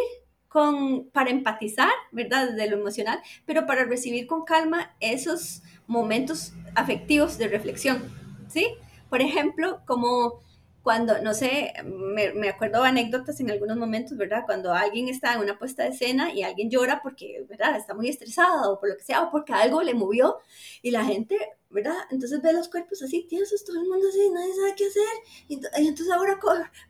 [0.51, 2.51] con, para empatizar, ¿verdad?
[2.51, 8.03] Desde lo emocional, pero para recibir con calma esos momentos afectivos de reflexión,
[8.49, 8.67] ¿sí?
[9.09, 10.43] Por ejemplo, como
[10.83, 14.45] cuando, no sé, me, me, acuerdo anécdotas en algunos momentos, ¿verdad?
[14.47, 17.77] Cuando alguien está en una puesta de escena y alguien llora porque, ¿verdad?
[17.77, 20.39] Está muy estresado o por lo que sea, o porque algo le movió
[20.81, 21.37] y la gente,
[21.69, 21.97] ¿verdad?
[22.11, 25.03] Entonces ve los cuerpos así, tiesos, todo el mundo así, nadie sabe qué hacer.
[25.49, 25.55] Y,
[25.87, 26.39] entonces ahora,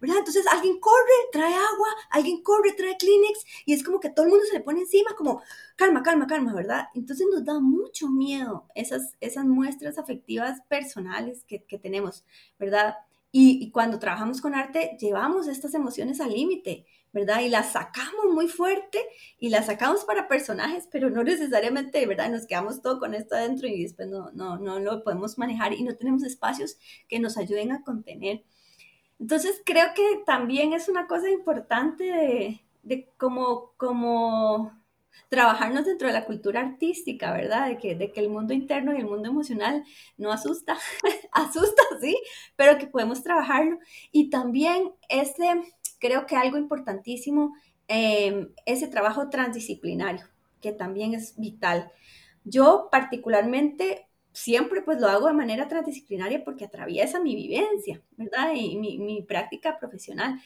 [0.00, 0.18] ¿verdad?
[0.18, 4.30] Entonces alguien corre, trae agua, alguien corre, trae Kleenex y es como que todo el
[4.30, 5.42] mundo se le pone encima como,
[5.74, 6.88] calma, calma, calma, ¿verdad?
[6.94, 12.24] Entonces nos da mucho miedo esas, esas muestras afectivas personales que, que tenemos,
[12.58, 12.94] ¿verdad?
[13.32, 17.40] Y, cuando trabajamos con arte, llevamos estas emociones al límite, ¿verdad?
[17.40, 18.98] Y la sacamos muy fuerte
[19.38, 22.30] y la sacamos para personajes, pero no necesariamente, ¿verdad?
[22.30, 25.84] Nos quedamos todo con esto adentro y después no, no, no lo podemos manejar y
[25.84, 26.76] no tenemos espacios
[27.08, 28.42] que nos ayuden a contener.
[29.20, 34.79] Entonces creo que también es una cosa importante de, de como, como
[35.28, 37.68] trabajarnos dentro de la cultura artística, ¿verdad?
[37.68, 39.84] De que, de que el mundo interno y el mundo emocional
[40.16, 40.76] no asusta,
[41.32, 42.16] asusta, sí,
[42.56, 43.78] pero que podemos trabajarlo.
[44.12, 45.46] Y también este
[46.00, 47.54] creo que algo importantísimo,
[47.86, 50.26] eh, ese trabajo transdisciplinario,
[50.60, 51.92] que también es vital.
[52.44, 58.52] Yo particularmente siempre pues lo hago de manera transdisciplinaria porque atraviesa mi vivencia, ¿verdad?
[58.54, 60.40] Y mi, mi práctica profesional.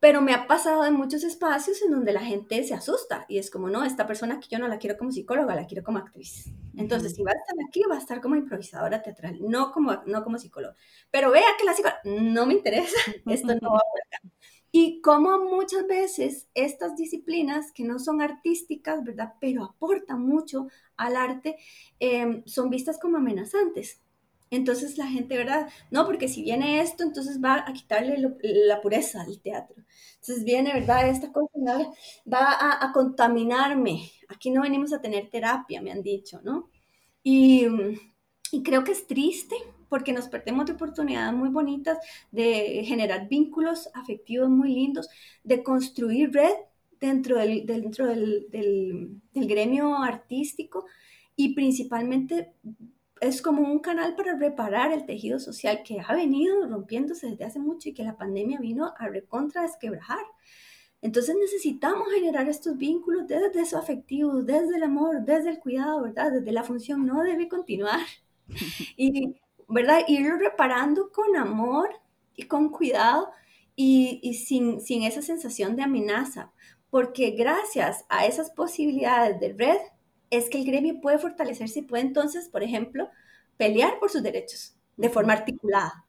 [0.00, 3.50] Pero me ha pasado en muchos espacios en donde la gente se asusta y es
[3.50, 6.52] como, no, esta persona que yo no la quiero como psicóloga, la quiero como actriz.
[6.76, 10.22] Entonces, si va a estar aquí, va a estar como improvisadora teatral, no como, no
[10.22, 10.76] como psicóloga.
[11.10, 14.18] Pero vea que la psicóloga, no me interesa, esto no va por acá.
[14.70, 19.34] Y como muchas veces estas disciplinas que no son artísticas, ¿verdad?
[19.40, 21.56] Pero aportan mucho al arte,
[21.98, 24.02] em, son vistas como amenazantes.
[24.50, 25.68] Entonces la gente, ¿verdad?
[25.90, 29.76] No, porque si viene esto, entonces va a quitarle la pureza al teatro.
[30.20, 31.08] Entonces viene, ¿verdad?
[31.08, 31.92] Esta cosa
[32.32, 34.10] va a, a, contaminarme.
[34.28, 36.70] Aquí no venimos a tener terapia, me han dicho, ¿no?
[37.22, 37.66] Y,
[38.52, 39.54] y creo que es triste
[39.88, 41.98] porque nos perdemos de oportunidades muy bonitas
[42.30, 45.08] de generar vínculos afectivos muy lindos,
[45.44, 46.54] de construir red
[47.00, 50.86] dentro del, dentro del, del, del gremio artístico
[51.36, 52.52] y principalmente
[53.20, 57.58] es como un canal para reparar el tejido social que ha venido rompiéndose desde hace
[57.58, 60.24] mucho y que la pandemia vino a recontra desquebrajar.
[61.00, 66.32] Entonces necesitamos generar estos vínculos desde eso afectivo, desde el amor, desde el cuidado, ¿verdad?
[66.32, 68.00] Desde la función, no debe continuar.
[68.96, 69.36] Y
[69.68, 70.00] ¿verdad?
[70.08, 71.90] Irlo reparando con amor
[72.34, 73.30] y con cuidado
[73.76, 76.52] y, sin, sin esa sensación de amenaza,
[76.90, 79.78] porque gracias a esas posibilidades de red
[80.30, 83.08] es que el gremio puede fortalecerse y puede entonces, por ejemplo,
[83.56, 86.04] pelear por sus derechos de forma articulada,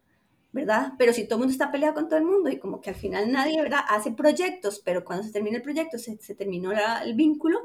[0.52, 0.94] ¿verdad?
[0.98, 2.96] Pero si todo el mundo está peleado con todo el mundo y como que al
[2.96, 3.82] final nadie, ¿verdad?
[3.88, 7.60] Hace proyectos, pero cuando se termina el proyecto se, se terminó el vínculo,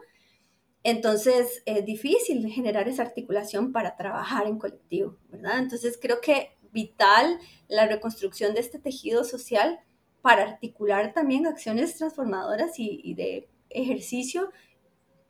[0.82, 5.58] entonces es difícil generar esa articulación para trabajar en colectivo, ¿verdad?
[5.58, 7.38] Entonces creo que vital
[7.68, 9.80] la reconstrucción de este tejido social
[10.20, 14.50] para articular también acciones transformadoras y, de ejercicio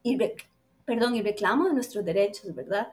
[0.03, 0.17] y,
[0.85, 2.93] perdón, y reclamo de nuestros derechos, ¿verdad?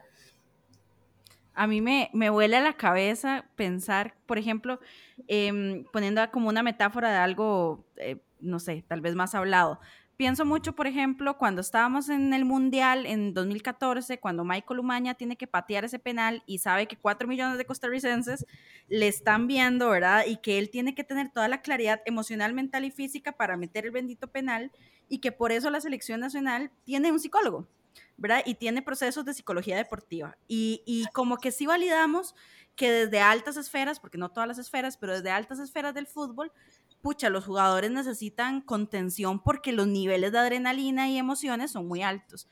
[1.54, 4.80] A mí me, me huele a la cabeza pensar, por ejemplo,
[5.28, 9.80] em, poniendo como una metáfora de algo, eh, no sé, tal vez más hablado,
[10.22, 15.36] pienso mucho, por ejemplo, cuando estábamos en el Mundial en 2014, cuando Michael Umaña tiene
[15.36, 18.46] que patear ese penal y sabe que cuatro millones de costarricenses
[18.88, 20.26] le están viendo, ¿verdad?
[20.28, 23.86] Y que él tiene que tener toda la claridad emocional, mental y física para meter
[23.86, 24.72] el bendito penal
[25.10, 27.68] y que por eso la selección nacional tiene un psicólogo,
[28.18, 28.42] ¿verdad?
[28.46, 30.38] Y tiene procesos de psicología deportiva.
[30.48, 32.36] Y, y como que sí validamos
[32.76, 36.52] que desde altas esferas, porque no todas las esferas, pero desde altas esferas del fútbol,
[37.02, 42.48] pucha, los jugadores necesitan contención porque los niveles de adrenalina y emociones son muy altos.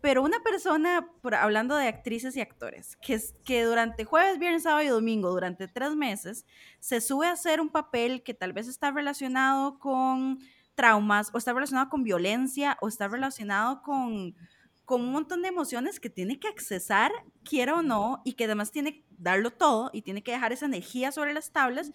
[0.00, 4.88] Pero una persona, hablando de actrices y actores, que, que durante jueves, viernes, sábado y
[4.88, 6.44] domingo, durante tres meses,
[6.80, 10.40] se sube a hacer un papel que tal vez está relacionado con
[10.74, 14.34] traumas o está relacionado con violencia o está relacionado con,
[14.92, 17.10] con un montón de emociones que tiene que accesar,
[17.44, 20.66] quiera o no, y que además tiene que darlo todo y tiene que dejar esa
[20.66, 21.92] energía sobre las tablas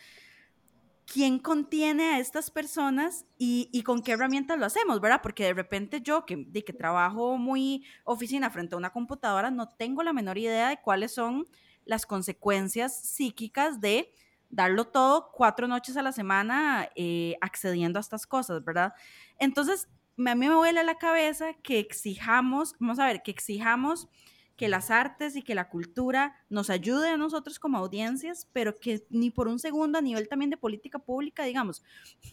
[1.05, 5.21] quién contiene a estas personas y, con qué herramientas lo hacemos, ¿verdad?
[5.21, 9.69] Porque de repente yo, que, de que trabajo muy oficina frente a una computadora, no
[9.69, 11.45] tengo la menor idea de cuáles son
[11.86, 14.12] las consecuencias psíquicas de
[14.49, 18.95] darlo todo cuatro noches a la semana eh, accediendo a estas cosas, ¿verdad?
[19.38, 19.88] Entonces,
[20.25, 24.08] a mí me vuela la cabeza que exijamos, vamos a ver, que exijamos
[24.56, 29.06] que las artes y que la cultura nos ayude a nosotros como audiencias, pero que
[29.10, 31.84] ni por un segundo a nivel también de política pública, digamos,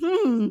[0.00, 0.48] hmm,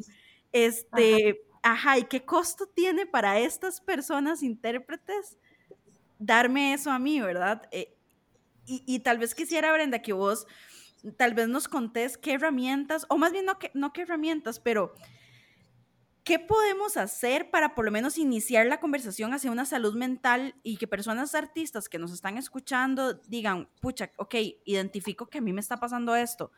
[0.51, 1.97] este, ajá.
[1.97, 5.39] ¿y qué costo tiene para estas personas intérpretes
[6.19, 7.67] darme eso a mí, verdad?
[7.71, 7.97] Eh,
[8.67, 10.45] y, y, tal vez quisiera, Brenda, que vos
[11.17, 14.93] tal vez nos contés qué herramientas, o más bien no, que, no qué herramientas, pero
[16.23, 20.77] ¿Qué podemos hacer para por lo menos iniciar la conversación hacia una salud mental y
[20.77, 25.59] que personas artistas que nos están escuchando digan, pucha, ok, identifico que a mí me
[25.59, 26.51] está pasando esto.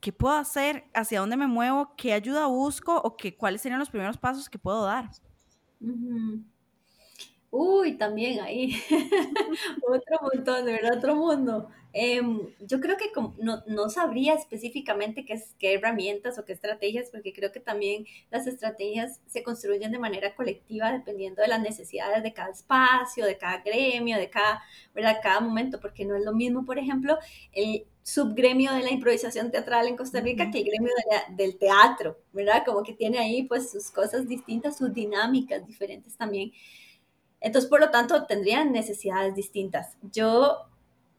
[0.00, 0.90] ¿Qué puedo hacer?
[0.94, 1.94] ¿Hacia dónde me muevo?
[1.96, 2.96] ¿Qué ayuda busco?
[2.96, 5.10] ¿O qué, cuáles serían los primeros pasos que puedo dar?
[7.54, 8.74] Uy, también ahí.
[9.86, 11.68] otro montón, de verdad, otro mundo.
[11.92, 17.34] Em, yo creo que no, no, sabría específicamente qué, qué herramientas o qué estrategias, porque
[17.34, 22.32] creo que también las estrategias se construyen de manera colectiva dependiendo de las necesidades de
[22.32, 24.62] cada espacio, de cada gremio, de cada,
[24.94, 25.18] ¿verdad?
[25.22, 27.18] cada momento, porque no es lo mismo, por ejemplo,
[27.52, 30.92] el subgremio de la improvisación teatral en Costa Rica que el gremio
[31.36, 32.62] del teatro, ¿verdad?
[32.64, 36.50] Como que tiene ahí pues sus cosas distintas, sus dinámicas diferentes también.
[37.42, 39.96] Entonces, por lo tanto, tendrían necesidades distintas.
[40.02, 40.58] Yo,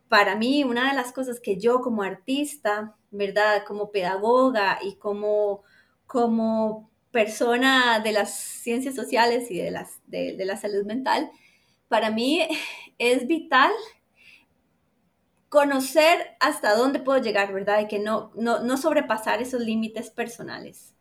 [0.08, 3.64] para mí, una de las cosas que yo como artista, ¿verdad?
[3.68, 5.64] Como pedagoga y como,
[6.08, 11.30] como persona de las ciencias sociales y de, las, de, de la salud mental,
[11.90, 12.48] para mí
[12.98, 13.72] es vital
[15.50, 17.82] conocer hasta dónde puedo llegar, ¿verdad?
[17.82, 20.93] Y que no, no, no sobrepasar esos límites personales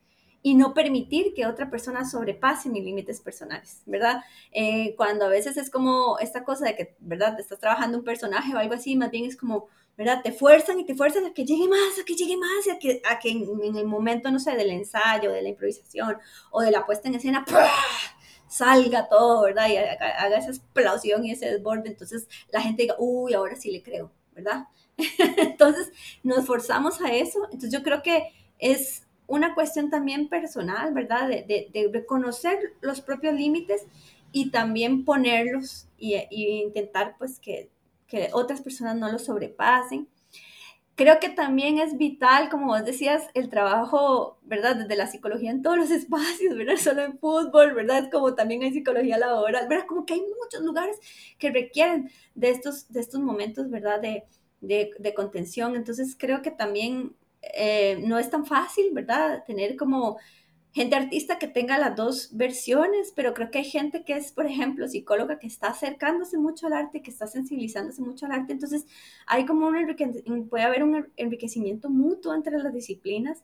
[0.43, 4.22] y no permitir que otra persona sobrepase mis límites personales, ¿verdad?
[4.51, 7.36] Eh, cuando a veces es como esta cosa de que, ¿verdad?
[7.36, 10.20] Te estás trabajando un personaje o algo así, más bien es como, ¿verdad?
[10.22, 13.01] Te fuerzan y te fuerzan a que llegue más, a que llegue más, a que,
[13.09, 16.18] a que en, el momento, no sé, del ensayo, de la improvisación
[16.51, 17.45] o de la puesta en escena,
[18.49, 19.68] salga todo, ¿verdad?
[19.68, 23.82] Y haga esa explosión y ese desborde, entonces la gente diga, uy, ahora sí le
[23.82, 24.66] creo, ¿verdad?
[25.38, 25.93] entonces
[26.24, 28.28] nos forzamos a eso, entonces yo creo que
[28.59, 31.29] es una cuestión también personal, ¿verdad?
[31.29, 33.87] De, de, reconocer los propios límites
[34.33, 37.70] y también ponerlos y, intentar pues que,
[38.07, 40.09] que, otras personas no los sobrepasen.
[40.95, 44.77] Creo que también es vital, como vos decías, el trabajo, ¿verdad?
[44.77, 46.77] Desde la psicología en todos los espacios, ¿verdad?
[46.77, 48.11] Solo en fútbol, ¿verdad?
[48.11, 49.87] Como también hay psicología laboral, ¿verdad?
[49.87, 50.99] Como que hay muchos lugares
[51.39, 54.01] que requieren de estos, de estos momentos, ¿verdad?
[54.01, 54.25] De,
[54.61, 55.77] de, de contención.
[55.77, 59.45] Entonces creo que también eh, no es tan fácil, ¿verdad?
[59.45, 60.18] Tener como
[60.72, 64.47] gente artista que tenga las dos versiones, pero creo que hay gente que es, por
[64.47, 68.86] ejemplo, psicóloga que está acercándose mucho al arte, que está sensibilizándose mucho al arte, entonces
[69.26, 73.43] hay como un puede haber un enriquecimiento mutuo entre las disciplinas.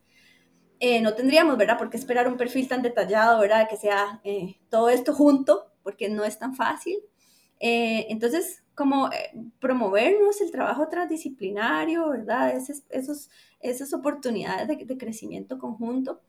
[0.81, 1.77] Eh, no tendríamos, ¿verdad?
[1.77, 3.69] Por qué esperar un perfil tan detallado, ¿verdad?
[3.69, 6.99] Que sea eh, todo esto junto, porque no es tan fácil.
[7.61, 9.11] entonces, como
[9.59, 12.55] promovernos el trabajo transdisciplinario, ¿verdad?
[12.91, 13.29] esos
[13.61, 16.21] esas oportunidades de, crecimiento conjunto.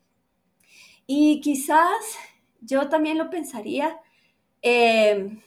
[1.05, 2.17] Y quizás
[2.61, 3.99] yo también lo pensaría,
[4.61, 5.39] eh,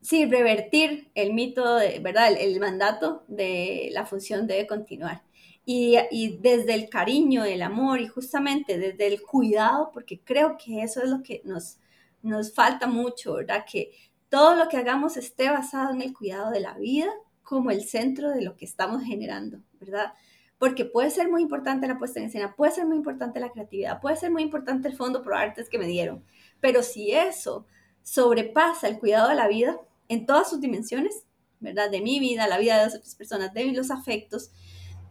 [0.00, 2.32] sí, revertir el mito, de, ¿verdad?
[2.38, 5.22] El, mandato de la función debe continuar.
[5.64, 10.82] Y, y, desde el cariño, el amor y justamente desde el cuidado, porque creo que
[10.82, 11.78] eso es lo que nos,
[12.22, 13.64] nos falta mucho, ¿verdad?
[13.70, 13.92] Que
[14.28, 17.10] todo lo que hagamos esté basado en el cuidado de la vida
[17.42, 20.12] como el centro de lo que estamos generando, ¿verdad?
[20.58, 24.00] Porque puede ser muy importante la puesta en escena, puede ser muy importante la creatividad,
[24.00, 26.24] puede ser muy importante el fondo pro artes que me dieron,
[26.60, 27.66] pero si eso
[28.02, 29.78] sobrepasa el cuidado de la vida
[30.08, 31.24] en todas sus dimensiones,
[31.60, 31.90] ¿verdad?
[31.90, 34.50] De mi vida, la vida de las otras personas, de los afectos,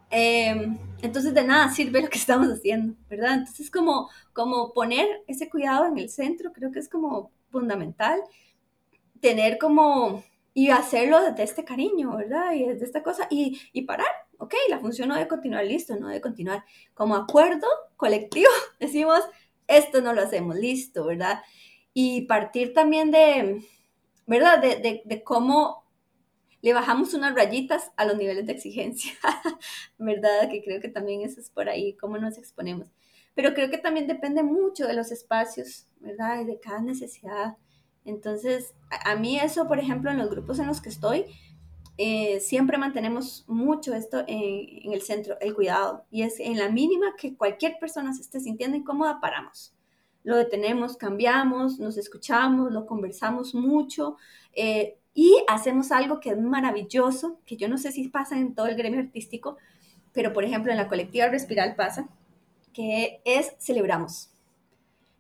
[0.10, 3.36] em, entonces de nada sirve lo que estamos haciendo, ¿verdad?
[3.36, 8.20] Entonces como, como poner ese cuidado en el centro, creo que es como fundamental,
[9.22, 10.24] tener como,
[10.54, 12.54] y hacerlo desde este cariño, ¿verdad?
[12.54, 14.08] Y desde esta cosa, y, y parar,
[14.38, 16.64] ok, la función no debe continuar, listo, no debe continuar.
[16.94, 19.22] Como acuerdo colectivo, decimos,
[19.68, 21.42] esto no lo hacemos, listo, ¿verdad?
[21.94, 23.66] Y partir también de,
[24.26, 24.60] ¿verdad?
[24.62, 25.86] De, de, cómo
[26.62, 29.14] le bajamos unas rayitas a los niveles de exigencia,
[29.98, 30.50] ¿verdad?
[30.50, 32.88] Que creo que también eso es por ahí, cómo nos exponemos.
[33.36, 36.42] Pero creo que también depende mucho de los espacios, ¿verdad?
[36.42, 37.58] Y de cada necesidad.
[38.04, 41.26] Entonces, a, a mí eso, por ejemplo, en los grupos en los que estoy,
[41.98, 46.06] eh, siempre mantenemos mucho esto en, el centro, el cuidado.
[46.12, 49.74] Y es en la mínima que cualquier persona se esté sintiendo incómoda, paramos.
[50.24, 54.18] Lo detenemos, cambiamos, nos escuchamos, lo conversamos mucho
[54.54, 58.68] eh, y hacemos algo que es maravilloso, que yo no sé si pasa en todo
[58.68, 59.58] el gremio artístico,
[60.14, 62.10] pero por ejemplo en la colectiva Respiral pasa,
[62.74, 64.30] que es celebramos.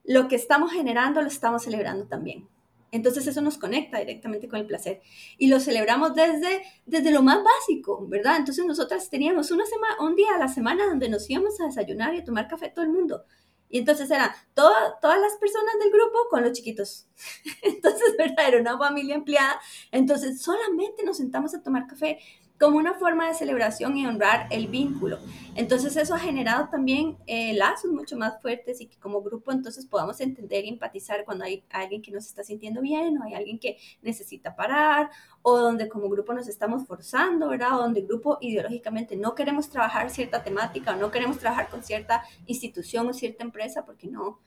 [0.03, 2.47] Lo que estamos generando lo estamos celebrando también.
[2.91, 5.01] Entonces eso nos conecta directamente con el placer
[5.37, 8.37] y lo celebramos desde, desde lo más básico, ¿verdad?
[8.37, 12.15] Entonces nosotras teníamos una semana, un día a la semana donde nos íbamos a desayunar
[12.15, 13.25] y a tomar café todo el mundo.
[13.69, 17.07] Y entonces eran todas las personas del grupo con los chiquitos.
[17.61, 18.47] Entonces, ¿verdad?
[18.47, 19.59] Era una familia empleada.
[19.91, 22.17] Entonces solamente nos sentamos a tomar café
[22.59, 25.19] como una forma de celebración y honrar el vínculo.
[25.55, 29.85] Entonces eso ha generado también eh, lazos mucho más fuertes y que como grupo entonces
[29.85, 33.59] podamos entender y empatizar cuando hay alguien que nos está sintiendo bien o hay alguien
[33.59, 35.09] que necesita parar
[35.41, 37.75] o donde como grupo nos estamos forzando, ¿verdad?
[37.75, 42.23] O donde grupo ideológicamente no queremos trabajar cierta temática o no queremos trabajar con cierta
[42.45, 44.39] institución o cierta empresa porque no,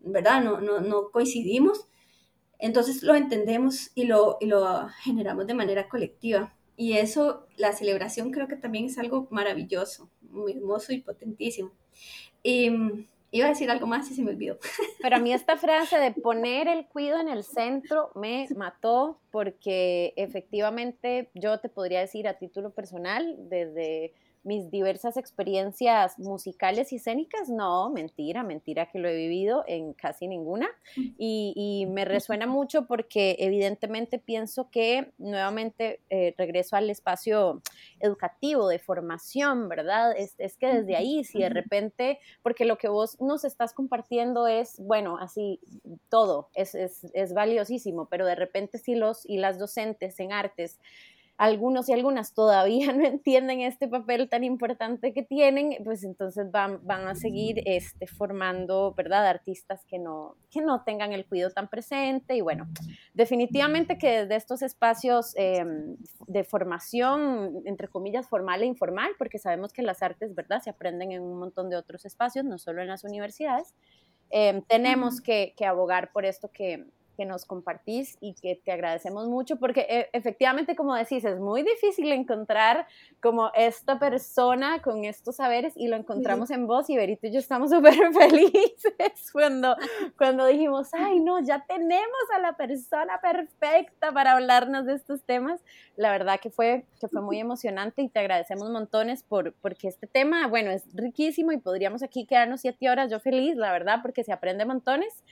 [0.00, 0.42] ¿verdad?
[0.42, 1.88] No, no, no coincidimos
[2.58, 6.52] entonces lo entendemos y lo, y lo generamos de manera colectiva.
[6.80, 11.72] Y eso, la celebración creo que también es algo maravilloso, muy hermoso y potentísimo.
[12.44, 14.60] Y mm, iba a decir algo más y se me olvidó.
[15.02, 20.12] Pero a mí esta frase de poner el cuido en el centro me mató porque
[20.14, 24.14] efectivamente yo te podría decir a título personal, desde
[24.48, 30.26] mis diversas experiencias musicales y escénicas, no, mentira, mentira que lo he vivido en casi
[30.26, 30.70] ninguna.
[30.96, 37.60] Y, me resuena mucho porque evidentemente pienso que nuevamente eh, regreso al espacio
[38.00, 40.14] educativo de formación, ¿verdad?
[40.16, 44.80] Es, que desde ahí, si de repente, porque lo que vos nos estás compartiendo es,
[44.80, 45.60] bueno, así
[46.08, 50.78] todo, es, es, es valiosísimo, pero de repente si los y las docentes en artes
[51.38, 56.84] algunos y algunas todavía no entienden este papel tan importante que tienen, pues entonces van,
[56.84, 61.68] van a seguir este, formando, ¿verdad?, artistas que no, que no tengan el cuidado tan
[61.68, 62.34] presente.
[62.34, 62.66] Y bueno,
[63.14, 69.72] definitivamente que desde estos espacios em, de formación, entre comillas, formal e informal, porque sabemos
[69.72, 72.88] que las artes, ¿verdad?, se aprenden en un montón de otros espacios, no solo en
[72.88, 73.74] las universidades,
[74.30, 76.84] em, tenemos que, que abogar por esto que,
[77.18, 81.64] que nos compartís y que te agradecemos mucho porque eh, efectivamente, como decís, es muy
[81.64, 82.86] difícil encontrar
[83.20, 87.40] como esta persona con estos saberes y lo encontramos en vos y Berito y yo
[87.40, 89.76] estamos súper felices cuando,
[90.16, 95.60] cuando dijimos, ay no, ya tenemos a la persona perfecta para hablarnos de estos temas.
[95.96, 100.06] La verdad que fue, que fue muy emocionante y te agradecemos montones por, porque este
[100.06, 104.22] tema, bueno, es riquísimo y podríamos aquí quedarnos siete horas, yo feliz, la verdad, porque
[104.22, 105.24] se aprende montones.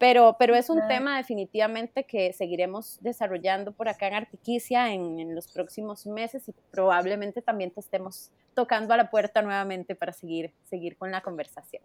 [0.00, 5.34] Pero, pero es un tema definitivamente que seguiremos desarrollando por acá en Artiquicia en, en,
[5.34, 10.52] los próximos meses y probablemente también te estemos tocando a la puerta nuevamente para seguir,
[10.64, 11.82] seguir con la conversación.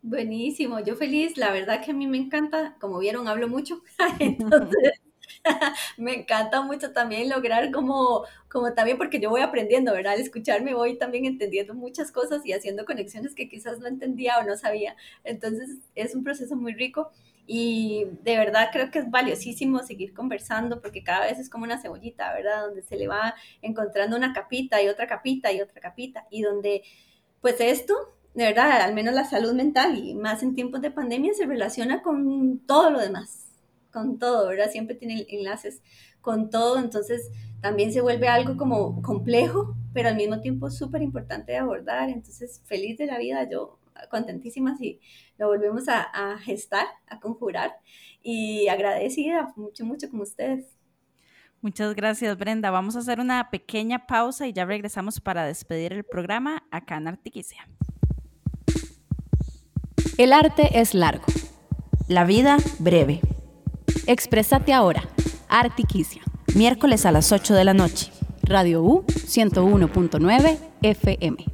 [0.00, 3.82] Buenísimo, yo feliz, la verdad que a mí me encanta, como vieron, hablo mucho,
[4.20, 5.00] entonces
[5.96, 10.14] me encanta mucho también lograr como, como también, porque yo voy aprendiendo, ¿verdad?
[10.14, 14.44] Al escucharme voy también entendiendo muchas cosas y haciendo conexiones que quizás no entendía o
[14.44, 14.96] no sabía.
[15.24, 17.10] Entonces es un proceso muy rico
[17.46, 21.80] y de verdad creo que es valiosísimo seguir conversando porque cada vez es como una
[21.80, 22.66] cebollita, ¿verdad?
[22.66, 26.82] Donde se le va encontrando una capita y otra capita y otra capita y donde
[27.40, 27.94] pues esto
[28.34, 32.02] de verdad, al menos la salud mental y más en tiempos de pandemia se relaciona
[32.02, 33.45] con todo lo demás
[33.96, 34.70] con todo, ¿verdad?
[34.70, 35.82] Siempre tiene enlaces
[36.20, 37.30] con todo, entonces
[37.62, 42.60] también se vuelve algo como complejo, pero al mismo tiempo súper importante de abordar, entonces
[42.66, 43.78] feliz de la vida, yo
[44.10, 45.00] contentísima si
[45.38, 47.72] lo volvemos a, a gestar, a conjurar
[48.22, 50.66] y agradecida mucho, mucho con ustedes.
[51.62, 52.70] Muchas gracias, Brenda.
[52.70, 57.08] Vamos a hacer una pequeña pausa y ya regresamos para despedir el programa acá en
[57.08, 57.66] Artiquicia.
[60.18, 61.24] El arte es largo.
[62.08, 63.22] La vida breve.
[64.08, 65.02] Exprésate ahora.
[65.48, 66.22] Artiquicia.
[66.54, 68.12] Miércoles a las 8 de la noche.
[68.44, 71.44] Radio U 101.9 FM.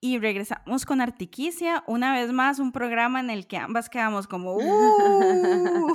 [0.00, 4.54] Y regresamos con Artiquicia, una vez más un programa en el que ambas quedamos como
[4.56, 5.92] ¡Uh!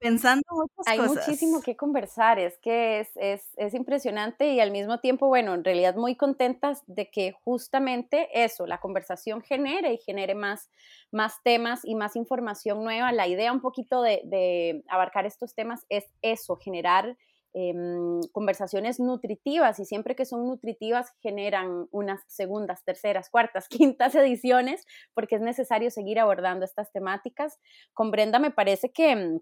[0.00, 4.98] Pensando muchas Hay muchísimo que conversar, es que es, es, es, impresionante y al mismo
[4.98, 10.34] tiempo, bueno, en realidad muy contentas de que justamente eso, la conversación genere y genere
[10.34, 10.70] más,
[11.12, 13.12] más temas y más información nueva.
[13.12, 17.18] La idea un poquito de, de abarcar estos temas es eso, generar
[17.52, 24.86] em, conversaciones nutritivas y siempre que son nutritivas generan unas segundas, terceras, cuartas, quintas ediciones
[25.12, 27.58] porque es necesario seguir abordando estas temáticas.
[27.92, 29.40] Con Brenda me parece que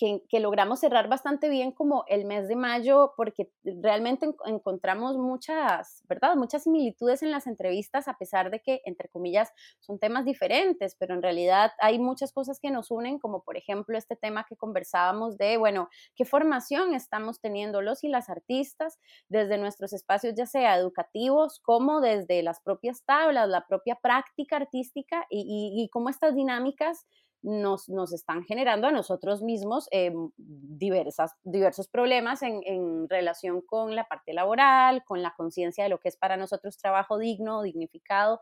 [0.00, 6.36] que, logramos cerrar bastante bien como el mes de mayo, porque realmente encontramos muchas, ¿verdad?
[6.36, 11.14] Muchas similitudes en las entrevistas, a pesar de que, entre comillas, son temas diferentes, pero
[11.14, 15.36] en realidad hay muchas cosas que nos unen, como por ejemplo este tema que conversábamos
[15.36, 18.98] de, bueno, qué formación estamos teniendo los y las artistas
[19.28, 25.26] desde nuestros espacios, ya sea educativos, como desde las propias tablas, la propia práctica artística
[25.28, 27.06] y cómo estas dinámicas
[27.42, 33.94] nos, nos están generando a nosotros mismos eh, diversas, diversos problemas en, en, relación con
[33.94, 38.40] la parte laboral, con la conciencia de lo que es para nosotros trabajo digno, dignificado.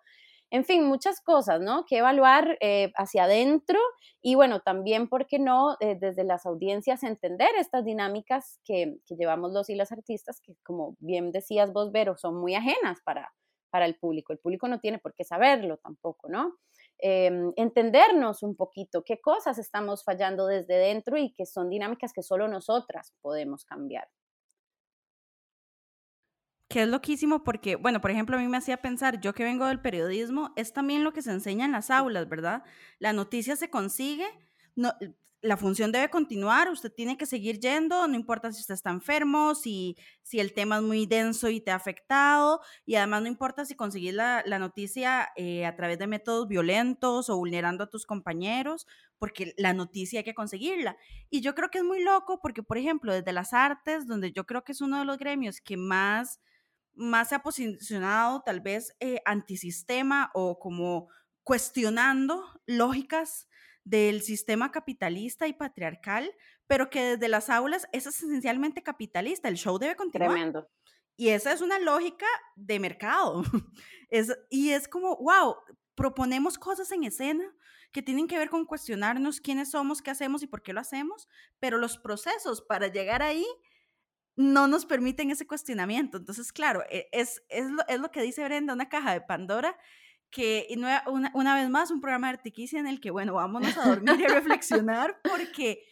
[0.50, 1.84] En fin, muchas cosas, ¿no?
[1.84, 3.78] Que evaluar eh, hacia adentro
[4.22, 5.76] y bueno, también, ¿por qué no?
[5.80, 10.54] Eh, desde las audiencias entender estas dinámicas que, que, llevamos los y las artistas, que
[10.62, 13.30] como bien decías vos, Vero, son muy ajenas para,
[13.70, 14.32] para el público.
[14.32, 16.54] El público no tiene por qué saberlo tampoco, ¿no?
[16.98, 22.22] Em, entendernos un poquito, qué cosas estamos fallando desde dentro y que son dinámicas que
[22.22, 24.08] solo nosotras podemos cambiar.
[26.68, 29.66] Que es loquísimo porque, bueno, por ejemplo, a mí me hacía pensar, yo que vengo
[29.66, 32.62] del periodismo, es también lo que se enseña en las aulas, ¿verdad?
[32.98, 34.26] La noticia se consigue,
[34.76, 34.92] no,
[35.40, 39.54] la función debe continuar, usted tiene que seguir yendo, no importa si usted está enfermo,
[39.54, 43.64] si, si el tema es muy denso y te ha afectado, y además no importa
[43.64, 48.86] si conseguís la, noticia eh, a través de métodos violentos o vulnerando a tus compañeros,
[49.18, 50.96] porque la noticia hay que conseguirla.
[51.30, 54.44] Y yo creo que es muy loco porque, por ejemplo, desde las artes, donde yo
[54.44, 56.40] creo que es uno de los gremios que más,
[56.94, 61.08] más se ha posicionado tal vez eh, antisistema o como
[61.44, 63.48] cuestionando lógicas
[63.88, 66.30] del sistema capitalista y patriarcal,
[66.66, 70.30] pero que desde las aulas es esencialmente capitalista, el show debe continuar.
[70.30, 70.68] Tremendo.
[71.16, 72.26] Y esa es una lógica
[72.56, 73.42] de mercado.
[74.10, 75.54] Es, y es como, wow,
[75.94, 77.44] proponemos cosas en escena
[77.92, 81.28] que tienen que ver con cuestionarnos quiénes somos, qué hacemos y por qué lo hacemos,
[81.60, 83.44] pero los procesos para llegar ahí
[84.34, 86.16] no nos permiten ese cuestionamiento.
[86.16, 89.76] Entonces, claro, e, es, es, lo, es lo que dice Brenda, una caja de Pandora
[90.30, 93.88] que una, una, vez más un programa de Artiquicia en el que, bueno, vámonos a
[93.88, 95.82] dormir y a reflexionar porque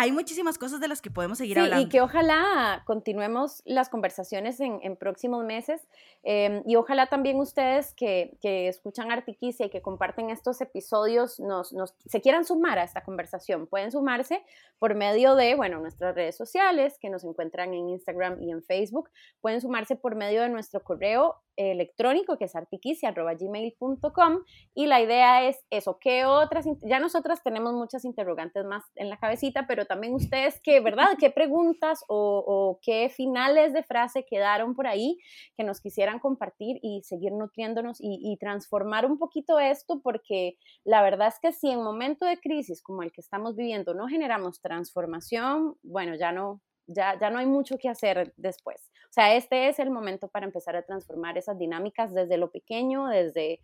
[0.00, 1.84] hay muchísimas cosas de las que podemos seguir hablando.
[1.84, 5.88] Y que ojalá continuemos las conversaciones en, próximos meses
[6.22, 11.72] em, y ojalá también ustedes que, que, escuchan Artiquicia y que comparten estos episodios nos,
[11.72, 13.66] nos, se quieran sumar a esta conversación.
[13.66, 14.40] Pueden sumarse
[14.78, 19.10] por medio de, bueno, nuestras redes sociales que nos encuentran en Instagram y en Facebook.
[19.40, 24.38] Pueden sumarse por medio de nuestro correo electrónico que es artiquicia.gmail.com
[24.74, 26.66] y la idea es eso, ¿qué otras?
[26.82, 31.16] Ya nosotras tenemos muchas interrogantes más en la cabecita, pero también ustedes, ¿qué, verdad?
[31.18, 35.18] ¿Qué preguntas o, qué finales de frase quedaron por ahí
[35.56, 40.00] que nos quisieran compartir y seguir nutriéndonos y, y transformar un poquito esto?
[40.02, 43.94] Porque la verdad es que si en momento de crisis como el que estamos viviendo
[43.94, 48.90] no generamos transformación, bueno, ya no, ya, ya no hay mucho que hacer después.
[49.10, 53.06] O sea, este es el momento para empezar a transformar esas dinámicas desde lo pequeño,
[53.06, 53.60] desde,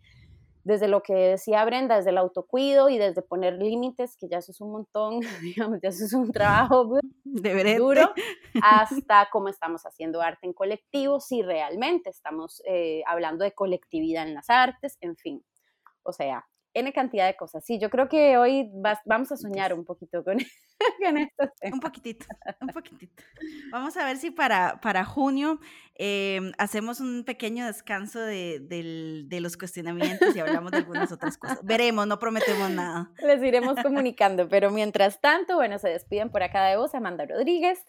[0.63, 4.51] desde lo que decía Brenda, desde el autocuido y desde poner límites, que ya eso
[4.51, 8.13] es un montón, digamos, ya eso es un trabajo de duro,
[8.61, 14.35] hasta cómo estamos haciendo arte en colectivo, si realmente estamos eh, hablando de colectividad en
[14.35, 15.43] las artes, en fin.
[16.03, 16.45] O sea,
[16.75, 17.63] N cantidad de cosas.
[17.65, 18.69] Sí, yo creo que hoy
[19.05, 21.51] vamos a soñar un poquito con, esto.
[21.71, 22.25] Un poquitito,
[22.61, 23.23] un poquitito.
[23.71, 25.59] Vamos a ver si para, para junio
[25.95, 31.59] em, hacemos un pequeño descanso de, de, los cuestionamientos y hablamos de algunas otras cosas.
[31.63, 33.09] Veremos, no prometemos nada.
[33.19, 37.79] Les iremos comunicando, pero mientras tanto, bueno, se despiden por acá de vos, Amanda Rodríguez.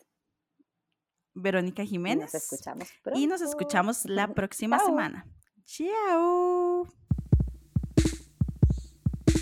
[1.35, 2.31] Verónica Jiménez.
[2.31, 5.27] Y nos escuchamos Y nos escuchamos la próxima semana.
[5.65, 6.87] Chao.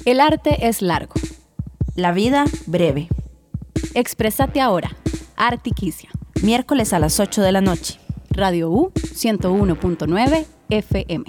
[0.04, 1.14] El arte es largo.
[1.94, 3.08] La vida breve.
[3.94, 4.94] Exprésate ahora.
[5.34, 6.10] Artiquicia.
[6.42, 7.98] Miércoles a las 8 de la noche.
[8.28, 11.24] Radio U 101.9 FM.